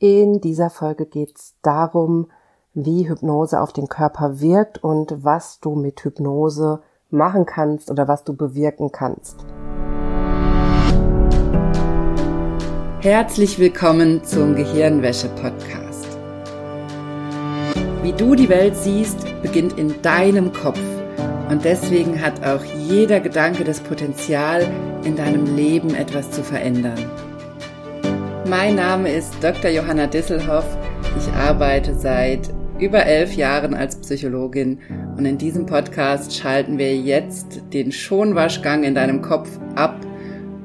In 0.00 0.40
dieser 0.40 0.70
Folge 0.70 1.06
geht 1.06 1.36
es 1.36 1.56
darum, 1.60 2.30
wie 2.72 3.08
Hypnose 3.08 3.60
auf 3.60 3.72
den 3.72 3.88
Körper 3.88 4.40
wirkt 4.40 4.84
und 4.84 5.24
was 5.24 5.58
du 5.58 5.74
mit 5.74 6.04
Hypnose 6.04 6.82
machen 7.10 7.46
kannst 7.46 7.90
oder 7.90 8.06
was 8.06 8.22
du 8.22 8.32
bewirken 8.32 8.92
kannst. 8.92 9.44
Herzlich 13.00 13.58
willkommen 13.58 14.22
zum 14.22 14.54
Gehirnwäsche-Podcast. 14.54 16.06
Wie 18.02 18.12
du 18.12 18.36
die 18.36 18.48
Welt 18.48 18.76
siehst, 18.76 19.26
beginnt 19.42 19.76
in 19.76 20.00
deinem 20.02 20.52
Kopf. 20.52 20.80
Und 21.50 21.64
deswegen 21.64 22.22
hat 22.22 22.46
auch 22.46 22.62
jeder 22.62 23.18
Gedanke 23.18 23.64
das 23.64 23.80
Potenzial, 23.80 24.64
in 25.02 25.16
deinem 25.16 25.56
Leben 25.56 25.92
etwas 25.96 26.30
zu 26.30 26.44
verändern. 26.44 27.27
Mein 28.48 28.76
Name 28.76 29.12
ist 29.12 29.34
Dr. 29.42 29.70
Johanna 29.70 30.06
Disselhoff. 30.06 30.64
Ich 31.18 31.30
arbeite 31.34 31.94
seit 31.94 32.48
über 32.78 33.04
elf 33.04 33.34
Jahren 33.34 33.74
als 33.74 33.96
Psychologin 33.96 34.78
und 35.18 35.26
in 35.26 35.36
diesem 35.36 35.66
Podcast 35.66 36.34
schalten 36.34 36.78
wir 36.78 36.96
jetzt 36.96 37.60
den 37.74 37.92
Schonwaschgang 37.92 38.84
in 38.84 38.94
deinem 38.94 39.20
Kopf 39.20 39.50
ab 39.74 40.00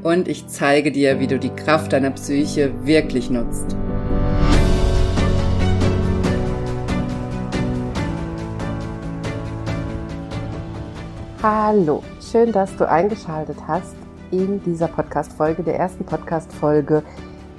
und 0.02 0.30
ich 0.30 0.48
zeige 0.48 0.94
dir, 0.94 1.20
wie 1.20 1.28
du 1.28 1.38
die 1.38 1.50
Kraft 1.50 1.92
deiner 1.92 2.12
Psyche 2.12 2.72
wirklich 2.86 3.30
nutzt. 3.30 3.76
Hallo, 11.42 12.02
schön, 12.32 12.54
dass 12.54 12.74
du 12.78 12.88
eingeschaltet 12.90 13.58
hast 13.68 13.98
in 14.32 14.64
dieser 14.64 14.88
Podcast-Folge, 14.88 15.64
der 15.64 15.76
ersten 15.76 16.06
Podcast-Folge 16.06 17.04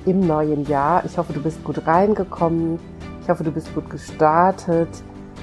im 0.07 0.21
neuen 0.27 0.67
Jahr. 0.67 1.05
Ich 1.05 1.19
hoffe, 1.19 1.33
du 1.33 1.43
bist 1.43 1.65
gut 1.65 1.87
reingekommen. 1.87 2.79
Ich 3.23 3.29
hoffe, 3.29 3.45
du 3.45 3.51
bist 3.51 3.75
gut 3.75 3.89
gestartet. 3.91 4.89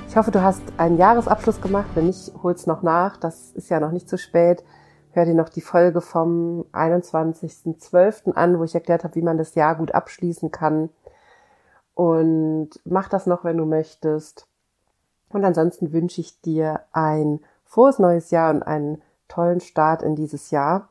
Ich 0.08 0.16
hoffe, 0.16 0.32
du 0.32 0.42
hast 0.42 0.62
einen 0.78 0.98
Jahresabschluss 0.98 1.62
gemacht. 1.62 1.90
Wenn 1.96 2.08
nicht, 2.08 2.32
hol's 2.44 2.68
noch 2.68 2.84
nach. 2.84 3.18
Das 3.18 3.52
ist 3.52 3.70
ja 3.70 3.80
noch 3.80 3.92
nicht 3.92 4.10
zu 4.10 4.18
spät. 4.18 4.64
Hör 5.12 5.26
dir 5.26 5.34
noch 5.34 5.50
die 5.50 5.62
Folge 5.62 6.00
vom 6.00 6.66
21.12. 6.74 8.34
an, 8.34 8.60
wo 8.60 8.64
ich 8.64 8.76
erklärt 8.76 9.04
habe, 9.04 9.16
wie 9.16 9.22
man 9.22 9.38
das 9.38 9.56
Jahr 9.56 9.76
gut 9.76 9.94
abschließen 9.94 10.52
kann. 10.52 10.90
Und 11.96 12.70
mach 12.86 13.10
das 13.10 13.26
noch, 13.26 13.44
wenn 13.44 13.58
du 13.58 13.66
möchtest. 13.66 14.48
Und 15.30 15.44
ansonsten 15.44 15.92
wünsche 15.92 16.22
ich 16.22 16.42
dir 16.42 16.82
ein 16.92 17.40
frohes 17.66 18.00
neues 18.00 18.32
Jahr 18.32 18.54
und 18.54 18.64
einen 18.64 19.02
tollen 19.28 19.62
Start 19.62 20.02
in 20.02 20.16
dieses 20.16 20.52
Jahr. 20.52 20.90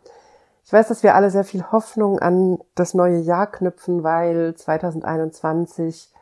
Ich 0.65 0.73
weiß, 0.73 0.89
dass 0.89 1.03
wir 1.03 1.15
alle 1.15 1.31
sehr 1.31 1.45
viel 1.45 1.65
Hoffnung 1.73 2.19
an 2.19 2.59
das 2.75 2.95
neue 2.95 3.19
Jahr 3.19 3.51
knüpfen, 3.51 4.03
weil 4.03 4.55
2021 4.55 6.13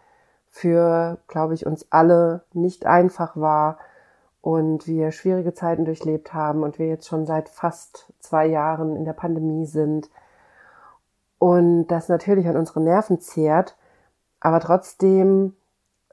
für, 0.50 1.19
glaube 1.28 1.55
ich, 1.55 1.67
uns 1.67 1.86
alle 1.91 2.42
nicht 2.53 2.86
einfach 2.86 3.36
war 3.36 3.78
und 4.41 4.86
wir 4.86 5.12
schwierige 5.12 5.55
Zeiten 5.55 5.84
durchlebt 5.84 6.33
haben 6.33 6.62
und 6.62 6.78
wir 6.78 6.86
jetzt 6.86 7.06
schon 7.06 7.27
seit 7.27 7.48
fast 7.48 8.12
zwei 8.20 8.47
Jahren 8.47 8.97
in 8.97 9.05
der 9.05 9.12
Pandemie 9.12 9.67
sind 9.67 10.08
und 11.39 11.86
das 11.89 12.08
natürlich 12.08 12.48
an 12.48 12.56
unsere 12.56 12.80
Nerven 12.80 13.20
zehrt. 13.20 13.77
Aber 14.41 14.61
trotzdem 14.61 15.55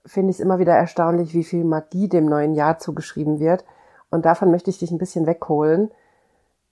finde 0.05 0.31
ich 0.31 0.37
es 0.37 0.39
immer 0.39 0.59
wieder 0.59 0.73
erstaunlich, 0.73 1.33
wie 1.33 1.43
viel 1.43 1.63
Magie 1.63 2.07
dem 2.07 2.25
neuen 2.25 2.53
Jahr 2.53 2.77
zugeschrieben 2.77 3.39
wird. 3.39 3.65
Und 4.09 4.25
davon 4.25 4.51
möchte 4.51 4.69
ich 4.69 4.79
dich 4.79 4.91
ein 4.91 4.99
bisschen 4.99 5.25
wegholen, 5.25 5.91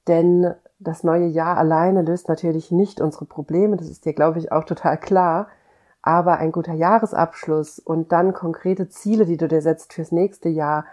denn 0.08 0.54
das 0.84 1.04
neue 1.04 1.28
Jahr 1.28 1.58
alleine 1.58 2.02
löst 2.02 2.30
natürlich 2.30 2.72
nicht 2.72 3.02
unsere 3.02 3.26
Probleme, 3.26 3.78
das 3.78 3.90
ist 3.90 4.06
dir, 4.06 4.14
glaube 4.14 4.40
ich, 4.40 4.52
auch 4.52 4.64
total 4.64 4.98
klar. 4.98 5.48
Aber 6.02 6.38
ein 6.38 6.52
guter 6.52 6.74
Jahresabschluss 6.74 7.80
und 7.80 8.12
dann 8.12 8.34
konkrete 8.34 8.90
Ziele, 8.90 9.26
die 9.26 9.38
du 9.38 9.48
dir 9.48 9.62
setzt 9.62 9.94
fürs 9.94 10.12
nächste 10.12 10.50
Jahr, 10.50 10.86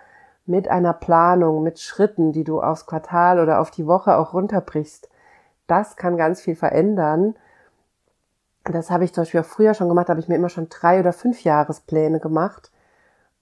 mit 0.47 0.69
einer 0.69 0.93
Planung, 0.93 1.63
mit 1.63 1.81
Schritten, 1.81 2.33
die 2.33 2.45
du 2.45 2.61
aufs 2.61 2.87
Quartal 2.87 3.41
oder 3.41 3.61
auf 3.61 3.71
die 3.71 3.87
Woche 3.87 4.17
auch 4.17 4.35
runterbrichst, 4.35 5.09
das 5.67 5.97
kann 5.97 6.17
ganz 6.17 6.41
viel 6.41 6.57
verändern. 6.57 7.37
Das 8.65 8.91
habe 8.91 9.05
ich 9.05 9.15
zum 9.15 9.23
Beispiel 9.23 9.41
auch 9.41 9.47
früher 9.47 9.75
schon 9.75 9.89
gemacht, 9.89 10.09
habe 10.09 10.21
ich 10.21 10.29
mir 10.29 10.35
immer 10.35 10.49
schon 10.49 10.69
drei 10.69 11.01
oder 11.01 11.13
fünf 11.13 11.45
Jahrespläne 11.45 12.21
gemacht 12.21 12.71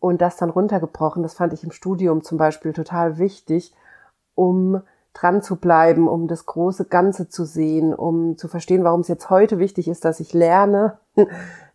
und 0.00 0.20
das 0.20 0.36
dann 0.36 0.50
runtergebrochen. 0.50 1.22
Das 1.22 1.34
fand 1.34 1.52
ich 1.52 1.64
im 1.64 1.72
Studium 1.72 2.22
zum 2.22 2.38
Beispiel 2.38 2.72
total 2.72 3.18
wichtig, 3.18 3.74
um 4.34 4.82
dran 5.14 5.42
zu 5.42 5.56
bleiben, 5.56 6.08
um 6.08 6.28
das 6.28 6.46
große 6.46 6.84
Ganze 6.84 7.28
zu 7.28 7.44
sehen, 7.44 7.94
um 7.94 8.36
zu 8.36 8.48
verstehen, 8.48 8.84
warum 8.84 9.00
es 9.00 9.08
jetzt 9.08 9.30
heute 9.30 9.58
wichtig 9.58 9.88
ist, 9.88 10.04
dass 10.04 10.20
ich 10.20 10.32
lerne, 10.32 10.98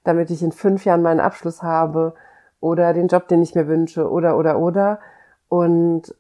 damit 0.04 0.32
ich 0.32 0.44
in 0.44 0.52
fünf 0.52 0.86
Jahren 0.86 1.02
meinen 1.02 1.20
Abschluss 1.20 1.62
habe 1.62 2.14
oder 2.60 2.94
den 2.94 3.08
Job, 3.08 3.28
den 3.28 3.42
ich 3.42 3.56
mir 3.56 3.68
wünsche 3.68 4.10
oder, 4.10 4.38
oder, 4.38 4.60
oder. 4.60 5.00
Und 5.50 6.16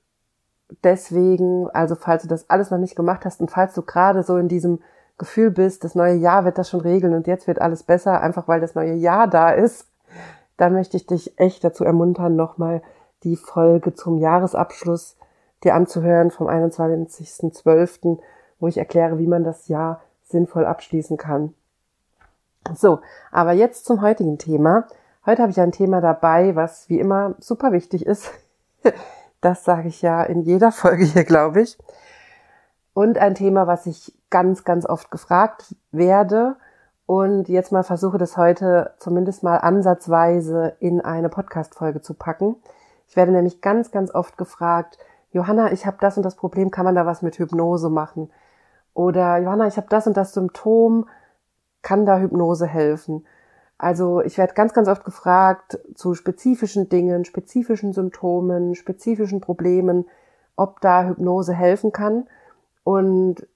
deswegen, 0.83 1.69
also 1.69 1.95
falls 1.95 2.23
du 2.23 2.27
das 2.27 2.49
alles 2.49 2.71
noch 2.71 2.77
nicht 2.77 2.95
gemacht 2.95 3.25
hast 3.25 3.41
und 3.41 3.51
falls 3.51 3.73
du 3.73 3.81
gerade 3.81 4.23
so 4.23 4.37
in 4.37 4.47
diesem 4.47 4.79
Gefühl 5.17 5.51
bist, 5.51 5.83
das 5.83 5.95
neue 5.95 6.15
Jahr 6.15 6.43
wird 6.43 6.57
das 6.57 6.69
schon 6.69 6.81
regeln 6.81 7.13
und 7.13 7.27
jetzt 7.27 7.47
wird 7.47 7.61
alles 7.61 7.83
besser, 7.83 8.21
einfach 8.21 8.47
weil 8.47 8.59
das 8.59 8.75
neue 8.75 8.95
Jahr 8.95 9.27
da 9.27 9.51
ist, 9.51 9.87
dann 10.57 10.73
möchte 10.73 10.97
ich 10.97 11.07
dich 11.07 11.39
echt 11.39 11.63
dazu 11.63 11.83
ermuntern, 11.83 12.35
nochmal 12.35 12.81
die 13.23 13.35
Folge 13.35 13.93
zum 13.93 14.17
Jahresabschluss 14.17 15.15
dir 15.63 15.75
anzuhören 15.75 16.31
vom 16.31 16.47
21.12., 16.47 18.19
wo 18.59 18.67
ich 18.67 18.77
erkläre, 18.77 19.17
wie 19.17 19.27
man 19.27 19.43
das 19.43 19.67
Jahr 19.67 20.01
sinnvoll 20.23 20.65
abschließen 20.65 21.17
kann. 21.17 21.53
So, 22.75 22.99
aber 23.31 23.51
jetzt 23.51 23.85
zum 23.85 24.01
heutigen 24.01 24.37
Thema. 24.37 24.87
Heute 25.25 25.41
habe 25.41 25.51
ich 25.51 25.59
ein 25.59 25.71
Thema 25.71 26.01
dabei, 26.01 26.55
was 26.55 26.89
wie 26.89 26.99
immer 26.99 27.35
super 27.39 27.71
wichtig 27.71 28.05
ist. 28.05 28.31
Das 29.41 29.65
sage 29.65 29.89
ich 29.89 30.01
ja 30.01 30.23
in 30.23 30.43
jeder 30.43 30.71
Folge 30.71 31.03
hier, 31.03 31.25
glaube 31.25 31.63
ich. 31.63 31.77
Und 32.93 33.17
ein 33.17 33.35
Thema, 33.35 33.67
was 33.67 33.85
ich 33.87 34.13
ganz, 34.29 34.63
ganz 34.63 34.85
oft 34.85 35.11
gefragt 35.11 35.75
werde 35.91 36.55
und 37.05 37.49
jetzt 37.49 37.73
mal 37.73 37.83
versuche, 37.83 38.17
das 38.17 38.37
heute 38.37 38.93
zumindest 38.99 39.43
mal 39.43 39.57
ansatzweise 39.57 40.77
in 40.79 41.01
eine 41.01 41.27
Podcast-Folge 41.27 42.01
zu 42.01 42.13
packen. 42.13 42.55
Ich 43.09 43.17
werde 43.17 43.33
nämlich 43.33 43.59
ganz, 43.59 43.91
ganz 43.91 44.15
oft 44.15 44.37
gefragt, 44.37 44.97
Johanna, 45.33 45.71
ich 45.71 45.85
habe 45.85 45.97
das 45.99 46.15
und 46.15 46.23
das 46.23 46.35
Problem, 46.35 46.71
kann 46.71 46.85
man 46.85 46.95
da 46.95 47.05
was 47.05 47.23
mit 47.23 47.37
Hypnose 47.39 47.89
machen? 47.89 48.31
Oder 48.93 49.37
Johanna, 49.37 49.67
ich 49.67 49.77
habe 49.77 49.87
das 49.89 50.07
und 50.07 50.15
das 50.15 50.33
Symptom, 50.33 51.09
kann 51.81 52.05
da 52.05 52.19
Hypnose 52.19 52.67
helfen? 52.67 53.25
Also 53.79 54.21
ich 54.21 54.37
werde 54.37 54.53
ganz, 54.53 54.73
ganz 54.73 54.87
oft 54.87 55.03
gefragt 55.03 55.79
zu 55.95 56.13
spezifischen 56.13 56.87
Dingen, 56.87 57.25
spezifischen 57.25 57.91
Symptomen, 57.93 58.75
spezifischen 58.75 59.41
Problemen, 59.41 60.05
ob 60.55 60.79
da 60.81 61.03
Hypnose 61.03 61.53
helfen 61.53 61.91
kann. 61.91 62.27
Und 62.83 63.47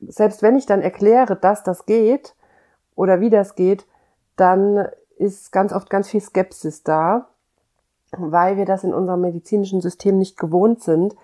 selbst 0.00 0.42
wenn 0.42 0.56
ich 0.56 0.66
dann 0.66 0.80
erkläre, 0.80 1.36
dass 1.36 1.64
das 1.64 1.86
geht 1.86 2.36
oder 2.94 3.20
wie 3.20 3.30
das 3.30 3.56
geht, 3.56 3.84
dann 4.36 4.88
ist 5.18 5.50
ganz 5.50 5.72
oft 5.72 5.90
ganz 5.90 6.08
viel 6.08 6.20
Skepsis 6.20 6.84
da 6.84 7.28
weil 8.16 8.56
wir 8.56 8.64
das 8.64 8.84
in 8.84 8.94
unserem 8.94 9.20
medizinischen 9.20 9.80
System 9.80 10.18
nicht 10.18 10.38
gewohnt 10.38 10.82
sind, 10.82 11.14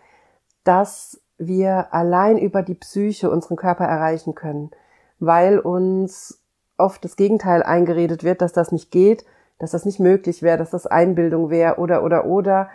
dass 0.65 1.21
wir 1.39 1.93
allein 1.93 2.39
über 2.39 2.63
die 2.63 2.75
Psyche 2.75 3.31
unseren 3.31 3.57
Körper 3.57 3.85
erreichen 3.85 4.35
können, 4.35 4.71
weil 5.19 5.59
uns 5.59 6.43
oft 6.79 7.05
das 7.05 7.17
Gegenteil 7.17 7.63
eingeredet 7.63 8.25
wird, 8.25 8.43
dass 8.43 8.53
das 8.53 8.73
nicht 8.73 8.91
geht, 8.91 9.25
dass 9.59 9.71
das 9.71 9.85
nicht 9.85 10.01
möglich 10.01 10.43
wäre, 10.43 10.59
dass 10.59 10.71
das 10.71 10.87
Einbildung 10.87 11.51
wäre 11.51 11.77
oder 11.77 12.03
oder 12.03 12.27
oder. 12.27 12.69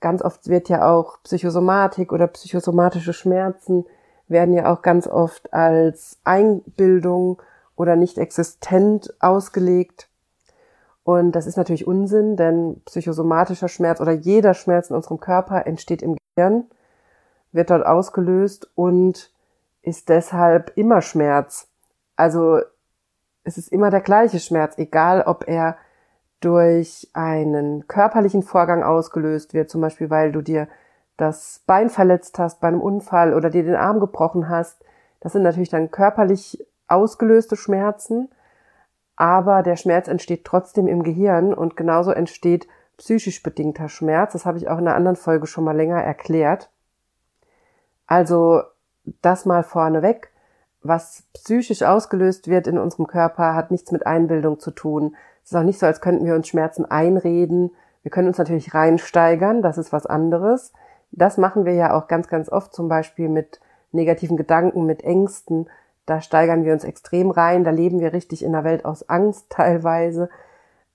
Ganz 0.00 0.22
oft 0.22 0.48
wird 0.48 0.68
ja 0.68 0.90
auch 0.90 1.22
Psychosomatik 1.22 2.12
oder 2.12 2.26
psychosomatische 2.26 3.12
Schmerzen 3.12 3.84
werden 4.28 4.54
ja 4.54 4.72
auch 4.72 4.82
ganz 4.82 5.06
oft 5.06 5.52
als 5.52 6.18
Einbildung 6.24 7.40
oder 7.76 7.96
nicht 7.96 8.18
existent 8.18 9.14
ausgelegt. 9.20 10.08
Und 11.04 11.32
das 11.32 11.46
ist 11.46 11.56
natürlich 11.56 11.86
Unsinn, 11.86 12.36
denn 12.36 12.80
psychosomatischer 12.84 13.68
Schmerz 13.68 14.00
oder 14.00 14.12
jeder 14.12 14.54
Schmerz 14.54 14.90
in 14.90 14.96
unserem 14.96 15.18
Körper 15.18 15.66
entsteht 15.66 16.02
im 16.02 16.16
Gehirn, 16.36 16.64
wird 17.50 17.70
dort 17.70 17.84
ausgelöst 17.84 18.70
und 18.74 19.32
ist 19.82 20.08
deshalb 20.08 20.72
immer 20.76 21.02
Schmerz. 21.02 21.68
Also 22.14 22.60
es 23.44 23.58
ist 23.58 23.72
immer 23.72 23.90
der 23.90 24.00
gleiche 24.00 24.38
Schmerz, 24.38 24.78
egal 24.78 25.22
ob 25.22 25.48
er 25.48 25.76
durch 26.40 27.08
einen 27.12 27.86
körperlichen 27.88 28.42
Vorgang 28.42 28.82
ausgelöst 28.82 29.54
wird, 29.54 29.70
zum 29.70 29.80
Beispiel 29.80 30.10
weil 30.10 30.32
du 30.32 30.40
dir 30.40 30.68
das 31.16 31.62
Bein 31.66 31.90
verletzt 31.90 32.38
hast 32.38 32.60
bei 32.60 32.68
einem 32.68 32.80
Unfall 32.80 33.34
oder 33.34 33.50
dir 33.50 33.64
den 33.64 33.76
Arm 33.76 34.00
gebrochen 34.00 34.48
hast. 34.48 34.84
Das 35.20 35.32
sind 35.32 35.42
natürlich 35.42 35.68
dann 35.68 35.90
körperlich 35.90 36.64
ausgelöste 36.88 37.56
Schmerzen 37.56 38.28
aber 39.22 39.62
der 39.62 39.76
Schmerz 39.76 40.08
entsteht 40.08 40.44
trotzdem 40.44 40.88
im 40.88 41.04
Gehirn 41.04 41.54
und 41.54 41.76
genauso 41.76 42.10
entsteht 42.10 42.66
psychisch 42.96 43.40
bedingter 43.40 43.88
Schmerz. 43.88 44.32
Das 44.32 44.44
habe 44.44 44.58
ich 44.58 44.66
auch 44.66 44.78
in 44.78 44.88
einer 44.88 44.96
anderen 44.96 45.14
Folge 45.14 45.46
schon 45.46 45.62
mal 45.62 45.76
länger 45.76 46.02
erklärt. 46.02 46.72
Also 48.08 48.62
das 49.22 49.46
mal 49.46 49.62
vorneweg. 49.62 50.32
was 50.82 51.22
psychisch 51.34 51.84
ausgelöst 51.84 52.48
wird 52.48 52.66
in 52.66 52.78
unserem 52.78 53.06
Körper, 53.06 53.54
hat 53.54 53.70
nichts 53.70 53.92
mit 53.92 54.08
Einbildung 54.08 54.58
zu 54.58 54.72
tun. 54.72 55.14
Es 55.44 55.52
ist 55.52 55.56
auch 55.56 55.62
nicht 55.62 55.78
so, 55.78 55.86
als 55.86 56.00
könnten 56.00 56.26
wir 56.26 56.34
uns 56.34 56.48
Schmerzen 56.48 56.84
einreden. 56.84 57.70
Wir 58.02 58.10
können 58.10 58.26
uns 58.26 58.38
natürlich 58.38 58.74
reinsteigern, 58.74 59.62
das 59.62 59.78
ist 59.78 59.92
was 59.92 60.06
anderes. 60.06 60.72
Das 61.12 61.38
machen 61.38 61.64
wir 61.64 61.74
ja 61.74 61.94
auch 61.94 62.08
ganz, 62.08 62.26
ganz 62.26 62.48
oft, 62.48 62.74
zum 62.74 62.88
Beispiel 62.88 63.28
mit 63.28 63.60
negativen 63.92 64.36
Gedanken, 64.36 64.84
mit 64.84 65.04
Ängsten. 65.04 65.68
Da 66.06 66.20
steigern 66.20 66.64
wir 66.64 66.72
uns 66.72 66.84
extrem 66.84 67.30
rein, 67.30 67.64
da 67.64 67.70
leben 67.70 68.00
wir 68.00 68.12
richtig 68.12 68.44
in 68.44 68.52
der 68.52 68.64
Welt 68.64 68.84
aus 68.84 69.08
Angst 69.08 69.46
teilweise. 69.50 70.28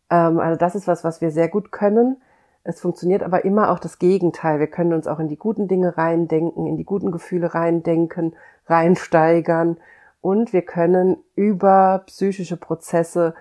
Ähm, 0.10 0.40
also 0.40 0.58
das 0.58 0.76
ist 0.76 0.88
was, 0.88 1.04
was 1.04 1.22
wir 1.22 1.32
sehr 1.32 1.48
gut 1.48 1.72
können. 1.72 2.22
Es 2.64 2.82
funktioniert 2.82 3.24
aber 3.24 3.46
immer 3.46 3.72
auch 3.72 3.80
das 3.80 3.98
Gegenteil. 4.00 4.60
Wir 4.60 4.68
können 4.68 4.94
uns 4.94 5.08
auch 5.08 5.20
in 5.20 5.30
die 5.30 5.38
guten 5.38 5.70
Dinge 5.70 5.98
reindenken, 5.98 6.68
in 6.68 6.76
die 6.76 6.84
guten 6.84 7.12
Gefühle 7.12 7.54
reindenken, 7.54 8.36
reinsteigern 8.66 9.78
und 10.20 10.52
wir 10.52 10.64
können 10.64 11.18
über 11.36 12.04
psychische 12.08 12.58
Prozesse 12.58 13.34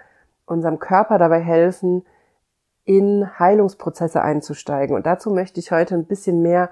unserem 0.44 0.78
Körper 0.78 1.18
dabei 1.18 1.40
helfen, 1.40 2.04
in 2.84 3.28
Heilungsprozesse 3.38 4.22
einzusteigen. 4.22 4.94
Und 4.94 5.06
dazu 5.06 5.30
möchte 5.32 5.58
ich 5.58 5.72
heute 5.72 5.96
ein 5.96 6.06
bisschen 6.06 6.42
mehr 6.42 6.70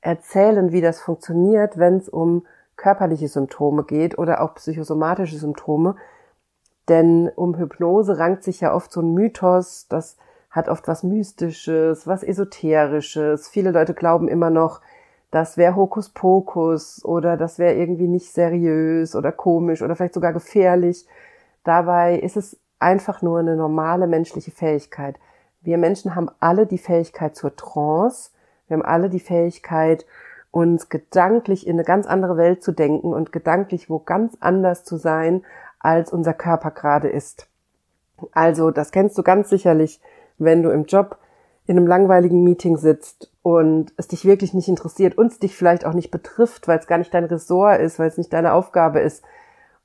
erzählen, 0.00 0.72
wie 0.72 0.80
das 0.80 1.00
funktioniert, 1.00 1.78
wenn 1.78 1.98
es 1.98 2.08
um 2.08 2.44
körperliche 2.82 3.28
Symptome 3.28 3.84
geht 3.84 4.18
oder 4.18 4.42
auch 4.42 4.54
psychosomatische 4.56 5.38
Symptome. 5.38 5.94
Denn 6.88 7.30
um 7.36 7.56
Hypnose 7.56 8.18
rankt 8.18 8.42
sich 8.42 8.60
ja 8.60 8.74
oft 8.74 8.92
so 8.92 9.00
ein 9.00 9.14
Mythos, 9.14 9.86
das 9.88 10.16
hat 10.50 10.68
oft 10.68 10.88
was 10.88 11.04
Mystisches, 11.04 12.06
was 12.06 12.24
Esoterisches. 12.24 13.48
Viele 13.48 13.70
Leute 13.70 13.94
glauben 13.94 14.28
immer 14.28 14.50
noch, 14.50 14.80
das 15.30 15.56
wäre 15.56 15.76
Hokuspokus 15.76 17.04
oder 17.04 17.36
das 17.36 17.58
wäre 17.58 17.74
irgendwie 17.74 18.08
nicht 18.08 18.32
seriös 18.32 19.14
oder 19.14 19.32
komisch 19.32 19.80
oder 19.80 19.94
vielleicht 19.94 20.14
sogar 20.14 20.32
gefährlich. 20.32 21.06
Dabei 21.64 22.18
ist 22.18 22.36
es 22.36 22.58
einfach 22.80 23.22
nur 23.22 23.38
eine 23.38 23.56
normale 23.56 24.08
menschliche 24.08 24.50
Fähigkeit. 24.50 25.18
Wir 25.62 25.78
Menschen 25.78 26.16
haben 26.16 26.28
alle 26.40 26.66
die 26.66 26.78
Fähigkeit 26.78 27.36
zur 27.36 27.54
Trance. 27.54 28.32
Wir 28.66 28.76
haben 28.76 28.84
alle 28.84 29.08
die 29.08 29.20
Fähigkeit, 29.20 30.04
uns 30.52 30.90
gedanklich 30.90 31.66
in 31.66 31.76
eine 31.76 31.84
ganz 31.84 32.06
andere 32.06 32.36
Welt 32.36 32.62
zu 32.62 32.70
denken 32.70 33.12
und 33.12 33.32
gedanklich 33.32 33.90
wo 33.90 33.98
ganz 33.98 34.36
anders 34.38 34.84
zu 34.84 34.96
sein, 34.96 35.42
als 35.80 36.12
unser 36.12 36.34
Körper 36.34 36.70
gerade 36.70 37.08
ist. 37.08 37.48
Also, 38.30 38.70
das 38.70 38.92
kennst 38.92 39.18
du 39.18 39.24
ganz 39.24 39.48
sicherlich, 39.48 40.00
wenn 40.38 40.62
du 40.62 40.70
im 40.70 40.84
Job 40.84 41.18
in 41.66 41.76
einem 41.76 41.86
langweiligen 41.86 42.44
Meeting 42.44 42.76
sitzt 42.76 43.32
und 43.42 43.92
es 43.96 44.08
dich 44.08 44.24
wirklich 44.24 44.52
nicht 44.52 44.68
interessiert 44.68 45.16
und 45.16 45.32
es 45.32 45.38
dich 45.38 45.56
vielleicht 45.56 45.84
auch 45.86 45.94
nicht 45.94 46.10
betrifft, 46.10 46.68
weil 46.68 46.78
es 46.78 46.86
gar 46.86 46.98
nicht 46.98 47.14
dein 47.14 47.24
Ressort 47.24 47.80
ist, 47.80 47.98
weil 47.98 48.08
es 48.08 48.18
nicht 48.18 48.32
deine 48.32 48.52
Aufgabe 48.52 49.00
ist. 49.00 49.24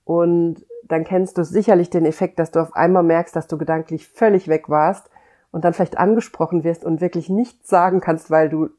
Und 0.03 0.65
dann 0.83 1.05
kennst 1.05 1.37
du 1.37 1.43
sicherlich 1.43 1.89
den 1.89 2.05
Effekt, 2.05 2.39
dass 2.39 2.51
du 2.51 2.59
auf 2.59 2.75
einmal 2.75 3.03
merkst, 3.03 3.35
dass 3.35 3.47
du 3.47 3.57
gedanklich 3.57 4.07
völlig 4.07 4.47
weg 4.47 4.69
warst 4.69 5.09
und 5.51 5.63
dann 5.63 5.73
vielleicht 5.73 5.97
angesprochen 5.97 6.63
wirst 6.63 6.83
und 6.83 7.01
wirklich 7.01 7.29
nichts 7.29 7.69
sagen 7.69 8.01
kannst, 8.01 8.29
weil 8.29 8.49
du 8.49 8.69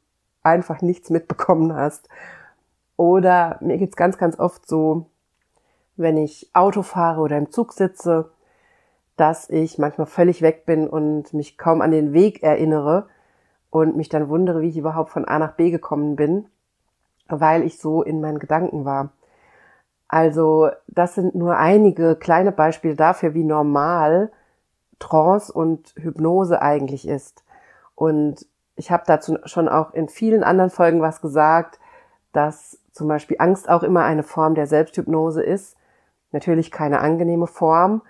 einfach 0.43 0.81
nichts 0.81 1.09
mitbekommen 1.09 1.73
hast. 1.73 2.09
Oder 2.97 3.57
mir 3.61 3.77
geht's 3.77 3.95
ganz, 3.95 4.17
ganz 4.17 4.37
oft 4.39 4.67
so, 4.67 5.05
wenn 5.95 6.17
ich 6.17 6.49
Auto 6.53 6.81
fahre 6.81 7.21
oder 7.21 7.37
im 7.37 7.51
Zug 7.51 7.73
sitze, 7.73 8.31
dass 9.15 9.49
ich 9.49 9.77
manchmal 9.77 10.07
völlig 10.07 10.41
weg 10.41 10.65
bin 10.65 10.87
und 10.87 11.33
mich 11.33 11.57
kaum 11.57 11.81
an 11.81 11.91
den 11.91 12.13
Weg 12.13 12.41
erinnere 12.41 13.07
und 13.69 13.97
mich 13.97 14.09
dann 14.09 14.29
wundere, 14.29 14.61
wie 14.61 14.69
ich 14.69 14.77
überhaupt 14.77 15.09
von 15.11 15.25
A 15.25 15.39
nach 15.39 15.53
B 15.53 15.71
gekommen 15.71 16.15
bin, 16.15 16.47
weil 17.27 17.63
ich 17.63 17.79
so 17.79 18.01
in 18.01 18.21
meinen 18.21 18.39
Gedanken 18.39 18.85
war. 18.85 19.11
Also 20.07 20.69
das 20.87 21.15
sind 21.15 21.35
nur 21.35 21.57
einige 21.57 22.15
kleine 22.15 22.51
Beispiele 22.51 22.95
dafür, 22.95 23.33
wie 23.33 23.43
normal 23.43 24.31
Trance 24.97 25.51
und 25.51 25.93
Hypnose 25.97 26.61
eigentlich 26.61 27.07
ist. 27.07 27.43
Und 27.95 28.45
ich 28.79 28.91
habe 28.91 29.03
dazu 29.05 29.37
schon 29.43 29.67
auch 29.67 29.93
in 29.93 30.07
vielen 30.07 30.41
anderen 30.41 30.69
Folgen 30.69 31.01
was 31.01 31.19
gesagt, 31.19 31.79
dass 32.31 32.79
zum 32.93 33.09
Beispiel 33.09 33.35
Angst 33.39 33.69
auch 33.69 33.83
immer 33.83 34.05
eine 34.05 34.23
Form 34.23 34.55
der 34.55 34.67
Selbsthypnose 34.67 35.43
ist. 35.43 35.75
Natürlich 36.31 36.71
keine 36.71 37.01
angenehme 37.01 37.47
Form 37.47 38.01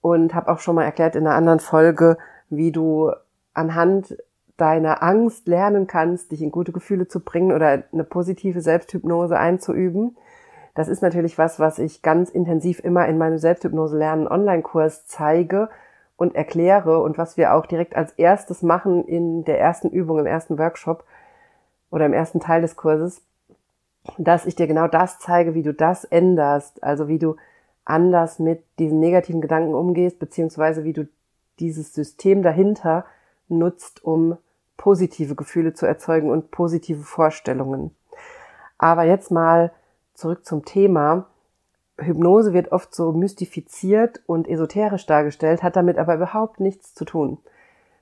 und 0.00 0.32
habe 0.32 0.52
auch 0.52 0.60
schon 0.60 0.76
mal 0.76 0.84
erklärt 0.84 1.16
in 1.16 1.26
einer 1.26 1.34
anderen 1.34 1.58
Folge, 1.58 2.18
wie 2.50 2.70
du 2.70 3.10
anhand 3.52 4.16
deiner 4.56 5.02
Angst 5.02 5.48
lernen 5.48 5.88
kannst, 5.88 6.30
dich 6.30 6.40
in 6.40 6.52
gute 6.52 6.70
Gefühle 6.70 7.08
zu 7.08 7.18
bringen 7.18 7.50
oder 7.50 7.82
eine 7.92 8.04
positive 8.04 8.60
Selbsthypnose 8.60 9.36
einzuüben. 9.36 10.16
Das 10.76 10.86
ist 10.86 11.02
natürlich 11.02 11.36
was, 11.36 11.58
was 11.58 11.80
ich 11.80 12.02
ganz 12.02 12.30
intensiv 12.30 12.78
immer 12.78 13.08
in 13.08 13.18
meinem 13.18 13.38
Selbsthypnose 13.38 13.98
lernen 13.98 14.28
Online-Kurs 14.28 15.04
zeige 15.06 15.68
und 16.22 16.36
erkläre 16.36 17.02
und 17.02 17.18
was 17.18 17.36
wir 17.36 17.52
auch 17.52 17.66
direkt 17.66 17.96
als 17.96 18.12
erstes 18.12 18.62
machen 18.62 19.04
in 19.08 19.44
der 19.44 19.58
ersten 19.58 19.90
Übung, 19.90 20.20
im 20.20 20.26
ersten 20.26 20.56
Workshop 20.56 21.02
oder 21.90 22.06
im 22.06 22.12
ersten 22.12 22.38
Teil 22.38 22.62
des 22.62 22.76
Kurses, 22.76 23.22
dass 24.18 24.46
ich 24.46 24.54
dir 24.54 24.68
genau 24.68 24.86
das 24.86 25.18
zeige, 25.18 25.54
wie 25.54 25.64
du 25.64 25.74
das 25.74 26.04
änderst, 26.04 26.80
also 26.84 27.08
wie 27.08 27.18
du 27.18 27.34
anders 27.84 28.38
mit 28.38 28.62
diesen 28.78 29.00
negativen 29.00 29.40
Gedanken 29.40 29.74
umgehst, 29.74 30.20
beziehungsweise 30.20 30.84
wie 30.84 30.92
du 30.92 31.08
dieses 31.58 31.92
System 31.92 32.42
dahinter 32.42 33.04
nutzt, 33.48 34.04
um 34.04 34.38
positive 34.76 35.34
Gefühle 35.34 35.74
zu 35.74 35.86
erzeugen 35.86 36.30
und 36.30 36.52
positive 36.52 37.02
Vorstellungen. 37.02 37.90
Aber 38.78 39.02
jetzt 39.02 39.32
mal 39.32 39.72
zurück 40.14 40.46
zum 40.46 40.64
Thema. 40.64 41.26
Hypnose 41.98 42.52
wird 42.52 42.72
oft 42.72 42.94
so 42.94 43.12
mystifiziert 43.12 44.22
und 44.26 44.48
esoterisch 44.48 45.06
dargestellt, 45.06 45.62
hat 45.62 45.76
damit 45.76 45.98
aber 45.98 46.14
überhaupt 46.14 46.60
nichts 46.60 46.94
zu 46.94 47.04
tun. 47.04 47.38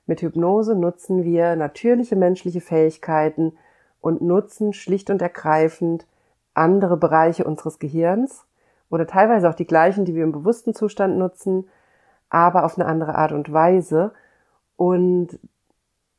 Mit 0.05 0.21
Hypnose 0.21 0.75
nutzen 0.75 1.23
wir 1.23 1.55
natürliche 1.55 2.15
menschliche 2.15 2.61
Fähigkeiten 2.61 3.53
und 3.99 4.21
nutzen 4.21 4.73
schlicht 4.73 5.09
und 5.09 5.21
ergreifend 5.21 6.05
andere 6.53 6.97
Bereiche 6.97 7.43
unseres 7.45 7.79
Gehirns, 7.79 8.45
oder 8.91 9.07
teilweise 9.07 9.49
auch 9.49 9.55
die 9.55 9.65
gleichen, 9.65 10.03
die 10.05 10.15
wir 10.15 10.23
im 10.23 10.33
bewussten 10.33 10.73
Zustand 10.73 11.17
nutzen, 11.17 11.69
aber 12.29 12.65
auf 12.65 12.77
eine 12.77 12.87
andere 12.87 13.15
Art 13.15 13.31
und 13.31 13.51
Weise. 13.51 14.11
Und 14.75 15.39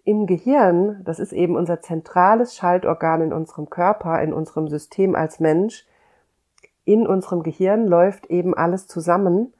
im 0.04 0.26
Gehirn, 0.26 1.02
das 1.04 1.20
ist 1.20 1.32
eben 1.32 1.54
unser 1.54 1.82
zentrales 1.82 2.56
Schaltorgan 2.56 3.20
in 3.20 3.32
unserem 3.32 3.68
Körper, 3.68 4.20
in 4.22 4.32
unserem 4.32 4.68
System 4.68 5.14
als 5.14 5.38
Mensch, 5.38 5.86
in 6.84 7.06
unserem 7.06 7.42
Gehirn 7.42 7.86
läuft 7.86 8.26
eben 8.26 8.54
alles 8.54 8.86
zusammen. 8.86 9.52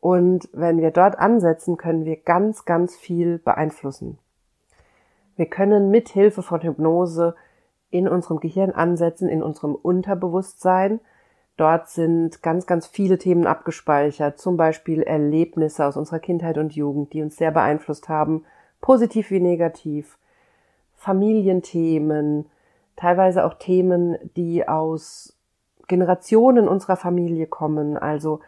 Und 0.00 0.48
wenn 0.52 0.78
wir 0.80 0.90
dort 0.90 1.18
ansetzen, 1.18 1.76
können 1.76 2.04
wir 2.04 2.16
ganz, 2.16 2.64
ganz 2.64 2.96
viel 2.96 3.38
beeinflussen. 3.38 4.18
Wir 5.36 5.46
können 5.46 5.90
mit 5.90 6.08
Hilfe 6.08 6.42
von 6.42 6.60
Hypnose 6.60 7.34
in 7.90 8.08
unserem 8.08 8.40
Gehirn 8.40 8.70
ansetzen, 8.72 9.28
in 9.28 9.42
unserem 9.42 9.74
Unterbewusstsein, 9.74 11.00
Dort 11.58 11.88
sind 11.88 12.40
ganz, 12.40 12.66
ganz 12.66 12.86
viele 12.86 13.18
Themen 13.18 13.44
abgespeichert, 13.44 14.38
zum 14.38 14.56
Beispiel 14.56 15.02
Erlebnisse 15.02 15.84
aus 15.84 15.96
unserer 15.96 16.20
Kindheit 16.20 16.56
und 16.56 16.76
Jugend, 16.76 17.12
die 17.12 17.20
uns 17.20 17.36
sehr 17.36 17.50
beeinflusst 17.50 18.08
haben, 18.08 18.44
positiv 18.80 19.32
wie 19.32 19.40
negativ, 19.40 20.18
Familienthemen, 20.94 22.46
teilweise 22.94 23.44
auch 23.44 23.54
Themen, 23.54 24.16
die 24.36 24.68
aus 24.68 25.36
Generationen 25.88 26.68
unserer 26.68 26.96
Familie 26.96 27.46
kommen, 27.46 27.96
also 27.96 28.40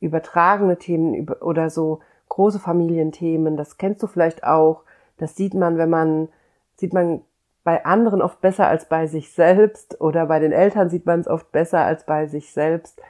übertragene 0.00 0.78
Themen 0.78 1.28
oder 1.28 1.70
so 1.70 2.00
große 2.28 2.58
Familienthemen. 2.58 3.56
Das 3.56 3.78
kennst 3.78 4.02
du 4.02 4.06
vielleicht 4.06 4.44
auch. 4.44 4.82
Das 5.18 5.36
sieht 5.36 5.54
man, 5.54 5.78
wenn 5.78 5.90
man, 5.90 6.28
sieht 6.74 6.92
man 6.92 7.22
bei 7.64 7.84
anderen 7.84 8.22
oft 8.22 8.40
besser 8.40 8.68
als 8.68 8.88
bei 8.88 9.06
sich 9.06 9.32
selbst 9.32 10.00
oder 10.00 10.26
bei 10.26 10.38
den 10.38 10.52
Eltern 10.52 10.88
sieht 10.88 11.06
man 11.06 11.20
es 11.20 11.28
oft 11.28 11.50
besser 11.52 11.80
als 11.80 12.04
bei 12.06 12.26
sich 12.26 12.52
selbst, 12.52 13.00